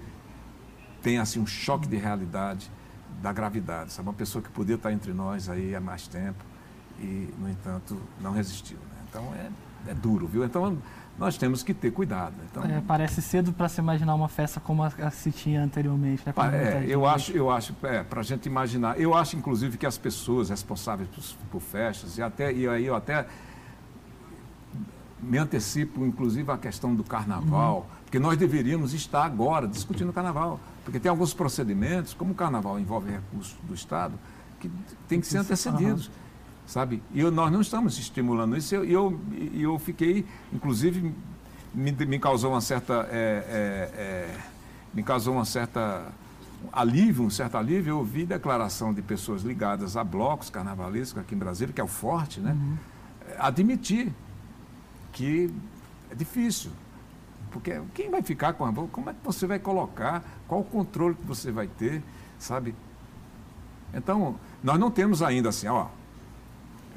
tem 1.02 1.18
assim 1.18 1.40
um 1.40 1.48
choque 1.48 1.88
de 1.88 1.98
realidade 1.98 2.70
da 3.20 3.34
gravidade. 3.34 3.92
Sabe? 3.94 4.08
Uma 4.10 4.14
pessoa 4.14 4.44
que 4.44 4.50
podia 4.52 4.76
estar 4.76 4.92
entre 4.94 5.12
nós 5.12 5.50
aí 5.50 5.76
há 5.76 5.82
mais 5.82 6.08
tempo 6.08 6.53
e, 7.00 7.34
no 7.40 7.50
entanto, 7.50 8.00
não 8.22 8.32
resistiu. 8.32 8.78
Né? 8.78 9.04
Então 9.10 9.34
é, 9.36 9.92
é 9.92 9.94
duro, 9.94 10.28
viu? 10.28 10.44
Então 10.44 10.78
nós 11.18 11.38
temos 11.38 11.62
que 11.62 11.74
ter 11.74 11.92
cuidado. 11.92 12.34
Então, 12.50 12.64
é, 12.64 12.82
parece 12.82 13.22
cedo 13.22 13.54
para 13.54 13.70
se 13.70 13.80
imaginar 13.80 14.16
uma 14.16 14.28
festa 14.28 14.60
como 14.60 14.84
a, 14.84 14.88
a 14.88 15.12
se 15.12 15.32
tinha 15.32 15.64
anteriormente. 15.64 16.24
Né? 16.26 16.34
É, 16.52 16.86
eu 16.88 17.06
acho, 17.06 17.32
eu 17.32 17.52
acho, 17.52 17.76
é, 17.84 18.02
para 18.04 18.22
a 18.22 18.24
gente 18.24 18.48
imaginar, 18.48 19.00
eu 19.00 19.14
acho 19.14 19.36
inclusive 19.36 19.78
que 19.78 19.86
as 19.86 19.98
pessoas 19.98 20.50
responsáveis 20.50 21.08
por, 21.10 21.24
por 21.52 21.62
festas, 21.62 22.18
e 22.18 22.22
até 22.22 22.52
e 22.52 22.68
aí 22.68 22.86
eu 22.86 22.96
até 22.96 23.28
me 25.22 25.38
antecipo, 25.38 26.06
inclusive, 26.06 26.52
a 26.52 26.58
questão 26.58 26.94
do 26.94 27.04
carnaval, 27.04 27.78
uhum. 27.78 28.04
porque 28.04 28.20
nós 28.20 28.38
deveríamos 28.38 28.94
estar 28.94 29.24
agora 29.24 29.68
discutindo 29.68 30.10
o 30.10 30.14
carnaval. 30.14 30.60
Porque 30.84 31.00
tem 31.00 31.10
alguns 31.10 31.34
procedimentos, 31.34 32.14
como 32.14 32.34
o 32.34 32.36
carnaval 32.36 32.78
envolve 32.78 33.10
recursos 33.10 33.56
do 33.64 33.74
Estado, 33.74 34.16
que 34.60 34.70
tem 35.08 35.22
que 35.22 35.28
ser 35.28 35.38
antecedidos. 35.38 36.08
Uhum. 36.08 36.14
Sabe? 36.66 37.02
E 37.14 37.20
eu, 37.20 37.32
nós 37.32 37.52
não 37.52 37.62
estamos 37.62 37.98
estimulando 37.98 38.56
isso. 38.56 38.74
E 38.74 38.78
eu, 38.78 38.86
eu, 38.94 39.20
eu, 39.54 39.80
fiquei, 39.80 40.26
inclusive, 40.52 41.14
me, 41.74 41.92
me 41.92 42.20
causou 42.20 42.52
uma 42.52 42.62
certa. 42.62 43.08
É, 43.12 43.46
é, 43.48 44.02
é, 44.02 44.38
me 44.94 45.04
causou 45.04 45.34
uma 45.34 45.46
certa 45.46 46.12
alívio, 46.72 47.26
um 47.26 47.30
certo 47.30 47.58
alívio, 47.58 47.92
eu 47.92 47.98
ouvi 47.98 48.26
declaração 48.26 48.94
de 48.94 49.02
pessoas 49.02 49.42
ligadas 49.42 49.98
a 49.98 50.04
blocos 50.04 50.50
carnavalescos 50.50 51.22
aqui 51.22 51.36
em 51.36 51.38
Brasília, 51.38 51.74
que 51.74 51.82
é 51.82 51.84
o 51.84 51.88
forte, 51.88 52.40
né? 52.40 52.52
Uhum. 52.52 52.78
Admitir 53.40 54.14
que 55.12 55.54
é 56.10 56.16
difícil. 56.16 56.72
Porque 57.52 57.80
quem 57.94 58.10
vai 58.10 58.22
ficar 58.22 58.54
com 58.54 58.66
a 58.66 58.72
boca? 58.72 58.90
Como 58.92 59.10
é 59.10 59.14
que 59.14 59.20
você 59.24 59.46
vai 59.46 59.60
colocar? 59.60 60.24
Qual 60.48 60.62
o 60.62 60.64
controle 60.64 61.16
que 61.16 61.26
você 61.26 61.52
vai 61.52 61.68
ter? 61.68 62.02
Sabe? 62.40 62.74
Então, 63.94 64.36
nós 64.64 64.80
não 64.80 64.90
temos 64.90 65.22
ainda 65.22 65.50
assim, 65.50 65.68
ó. 65.68 65.88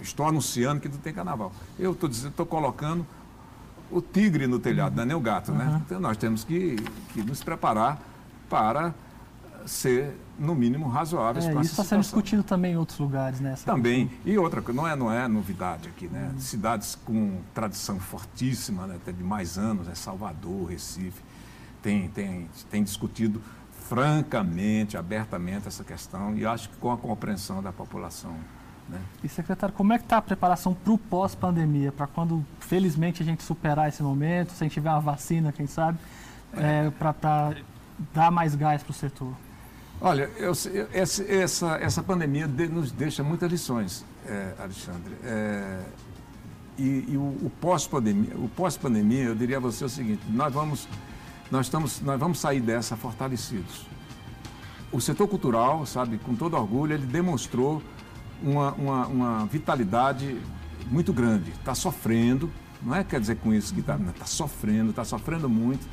Estou 0.00 0.26
anunciando 0.26 0.80
que 0.80 0.88
não 0.88 0.98
tem 0.98 1.12
carnaval. 1.12 1.52
Eu 1.78 1.92
estou 1.92 2.08
dizendo, 2.08 2.30
estou 2.30 2.46
colocando 2.46 3.06
o 3.90 4.00
tigre 4.00 4.46
no 4.46 4.58
telhado, 4.58 4.90
uhum. 4.90 4.96
não 4.96 5.02
é 5.02 5.06
nem 5.06 5.16
o 5.16 5.20
gato, 5.20 5.52
né? 5.52 5.66
uhum. 5.66 5.76
Então 5.76 6.00
nós 6.00 6.16
temos 6.16 6.44
que, 6.44 6.76
que 7.12 7.22
nos 7.22 7.42
preparar 7.42 8.00
para 8.48 8.94
ser 9.64 10.16
no 10.38 10.54
mínimo 10.54 10.88
razoáveis 10.88 11.46
é, 11.46 11.50
para 11.50 11.60
Isso 11.62 11.72
está 11.72 11.84
sendo 11.84 12.00
discutido 12.00 12.42
também 12.42 12.74
em 12.74 12.76
outros 12.76 12.98
lugares, 12.98 13.40
né? 13.40 13.56
Também. 13.64 14.08
Questão. 14.08 14.32
E 14.32 14.38
outra 14.38 14.62
coisa, 14.62 14.80
não 14.80 14.86
é, 14.86 14.94
não 14.94 15.12
é 15.12 15.26
novidade 15.26 15.88
aqui, 15.88 16.06
né? 16.08 16.30
Hum. 16.34 16.38
Cidades 16.38 16.94
com 16.94 17.40
tradição 17.54 17.98
fortíssima, 17.98 18.86
né? 18.86 18.96
até 18.96 19.12
de 19.12 19.24
mais 19.24 19.58
anos, 19.58 19.86
né? 19.86 19.94
Salvador, 19.94 20.66
Recife, 20.68 21.22
tem, 21.82 22.08
tem, 22.08 22.48
tem 22.70 22.82
discutido 22.82 23.40
francamente, 23.88 24.96
abertamente 24.96 25.68
essa 25.68 25.84
questão 25.84 26.36
e 26.36 26.44
acho 26.44 26.68
que 26.68 26.76
com 26.76 26.90
a 26.90 26.96
compreensão 26.96 27.62
da 27.62 27.72
população. 27.72 28.36
Né? 28.88 29.00
E 29.24 29.28
secretário, 29.28 29.74
como 29.74 29.92
é 29.92 29.98
que 29.98 30.04
está 30.04 30.18
a 30.18 30.22
preparação 30.22 30.72
para 30.72 30.92
o 30.92 30.98
pós-pandemia, 30.98 31.90
para 31.90 32.06
quando 32.06 32.44
felizmente 32.60 33.22
a 33.22 33.26
gente 33.26 33.42
superar 33.42 33.88
esse 33.88 34.02
momento, 34.02 34.52
se 34.52 34.62
a 34.62 34.64
gente 34.64 34.74
tiver 34.74 34.90
uma 34.90 35.00
vacina, 35.00 35.52
quem 35.52 35.66
sabe, 35.66 35.98
é. 36.54 36.86
é, 36.86 36.90
para 36.90 37.54
dar 38.14 38.30
mais 38.30 38.54
gás 38.54 38.82
para 38.82 38.90
o 38.90 38.94
setor? 38.94 39.32
Olha, 40.00 40.30
eu, 40.36 40.52
essa, 40.92 41.22
essa, 41.24 41.76
essa 41.78 42.02
pandemia 42.02 42.46
de, 42.46 42.68
nos 42.68 42.92
deixa 42.92 43.22
muitas 43.22 43.50
lições, 43.50 44.04
é, 44.26 44.52
Alexandre. 44.58 45.14
É, 45.24 45.80
e, 46.78 47.06
e, 47.08 47.16
o, 47.16 47.46
o 47.46 47.50
pós-pandemia, 47.60 48.34
pós-pandemia, 48.54 49.24
eu 49.24 49.34
diria 49.34 49.56
a 49.56 49.60
você 49.60 49.84
o 49.84 49.88
seguinte: 49.88 50.22
nós 50.28 50.52
vamos, 50.52 50.86
nós 51.50 51.66
estamos, 51.66 52.00
nós 52.02 52.20
vamos 52.20 52.38
sair 52.38 52.60
dessa 52.60 52.94
fortalecidos. 52.94 53.86
O 54.92 55.00
setor 55.00 55.26
cultural, 55.26 55.84
sabe, 55.86 56.18
com 56.18 56.34
todo 56.34 56.54
orgulho, 56.56 56.92
ele 56.92 57.06
demonstrou 57.06 57.82
uma, 58.42 58.72
uma, 58.72 59.06
uma 59.06 59.46
vitalidade 59.46 60.40
muito 60.90 61.12
grande. 61.12 61.50
Está 61.50 61.74
sofrendo, 61.74 62.50
não 62.82 62.94
é 62.94 63.04
quer 63.04 63.20
dizer 63.20 63.36
com 63.36 63.52
isso 63.52 63.74
que 63.74 63.80
está 63.80 63.96
tá 63.98 64.26
sofrendo, 64.26 64.90
está 64.90 65.04
sofrendo 65.04 65.48
muito, 65.48 65.86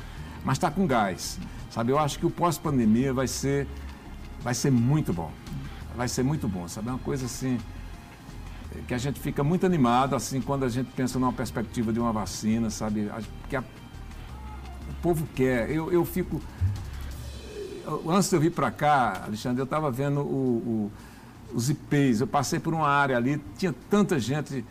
mas 0.44 0.56
está 0.56 0.70
com 0.70 0.86
gás. 0.86 1.38
Sabe, 1.70 1.92
eu 1.92 1.98
acho 1.98 2.18
que 2.18 2.26
o 2.26 2.30
pós-pandemia 2.30 3.12
vai 3.12 3.26
ser 3.26 3.66
vai 4.42 4.54
ser 4.54 4.70
muito 4.70 5.12
bom. 5.12 5.30
Vai 5.96 6.08
ser 6.08 6.22
muito 6.22 6.46
bom, 6.48 6.68
sabe? 6.68 6.88
É 6.88 6.92
uma 6.92 6.98
coisa 6.98 7.26
assim 7.26 7.58
que 8.88 8.94
a 8.94 8.98
gente 8.98 9.20
fica 9.20 9.44
muito 9.44 9.64
animado 9.64 10.16
assim 10.16 10.40
quando 10.40 10.64
a 10.64 10.68
gente 10.68 10.90
pensa 10.94 11.18
numa 11.18 11.32
perspectiva 11.32 11.92
de 11.92 12.00
uma 12.00 12.12
vacina, 12.12 12.70
sabe? 12.70 13.10
Que 13.48 13.56
a, 13.56 13.60
o 13.60 14.94
povo 15.02 15.26
quer. 15.34 15.70
Eu, 15.70 15.92
eu 15.92 16.04
fico. 16.04 16.40
Antes 18.08 18.30
de 18.30 18.36
eu 18.36 18.40
vir 18.40 18.50
para 18.50 18.70
cá, 18.70 19.24
Alexandre, 19.26 19.60
eu 19.60 19.64
estava 19.64 19.90
vendo 19.90 20.20
o, 20.20 20.22
o, 20.24 20.92
os 21.54 21.70
IPs. 21.70 22.20
Eu 22.20 22.26
passei 22.26 22.58
por 22.58 22.74
uma 22.74 22.88
área 22.88 23.16
ali, 23.16 23.42
tinha 23.56 23.74
tanta 23.88 24.18
gente. 24.18 24.64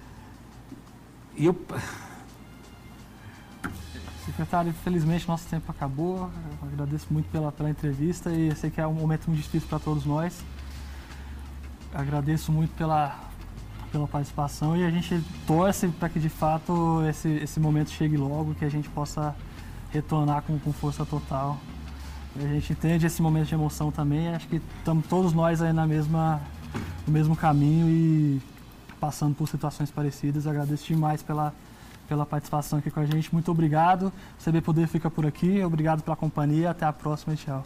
E 1.35 1.45
eu 1.45 1.55
Secretário, 4.25 4.69
infelizmente 4.69 5.27
nosso 5.27 5.47
tempo 5.47 5.69
acabou. 5.69 6.29
Eu 6.61 6.67
agradeço 6.71 7.07
muito 7.11 7.29
pela, 7.29 7.51
pela 7.51 7.69
entrevista 7.69 8.31
e 8.31 8.49
eu 8.49 8.55
sei 8.55 8.69
que 8.69 8.79
é 8.79 8.87
um 8.87 8.93
momento 8.93 9.27
muito 9.27 9.41
difícil 9.41 9.67
para 9.67 9.79
todos 9.79 10.05
nós. 10.05 10.43
Agradeço 11.93 12.51
muito 12.51 12.73
pela, 12.75 13.19
pela 13.91 14.07
participação 14.07 14.77
e 14.77 14.85
a 14.85 14.89
gente 14.89 15.21
torce 15.45 15.89
para 15.89 16.07
que 16.07 16.19
de 16.19 16.29
fato 16.29 17.03
esse, 17.07 17.29
esse 17.29 17.59
momento 17.59 17.91
chegue 17.91 18.15
logo, 18.15 18.55
que 18.55 18.63
a 18.63 18.69
gente 18.69 18.87
possa 18.89 19.35
retornar 19.91 20.41
com, 20.43 20.57
com 20.57 20.71
força 20.71 21.05
total. 21.05 21.57
A 22.35 22.47
gente 22.47 22.73
entende 22.73 23.05
esse 23.05 23.21
momento 23.21 23.47
de 23.47 23.53
emoção 23.53 23.91
também, 23.91 24.29
acho 24.29 24.47
que 24.47 24.61
estamos 24.79 25.05
todos 25.05 25.33
nós 25.33 25.61
aí 25.61 25.71
na 25.71 25.85
mesma, 25.85 26.41
no 27.05 27.13
mesmo 27.13 27.35
caminho 27.35 27.87
e 27.89 28.41
passando 28.99 29.35
por 29.35 29.47
situações 29.47 29.91
parecidas. 29.91 30.47
Agradeço 30.47 30.85
demais 30.85 31.21
pela 31.21 31.53
pela 32.07 32.25
participação 32.25 32.79
aqui 32.79 32.91
com 32.91 32.99
a 32.99 33.05
gente. 33.05 33.33
Muito 33.33 33.49
obrigado. 33.49 34.11
O 34.39 34.43
CB 34.43 34.61
Poder 34.61 34.87
fica 34.87 35.09
por 35.09 35.25
aqui. 35.25 35.63
Obrigado 35.63 36.03
pela 36.03 36.15
companhia. 36.15 36.69
Até 36.69 36.85
a 36.85 36.93
próxima. 36.93 37.35
Tchau. 37.35 37.65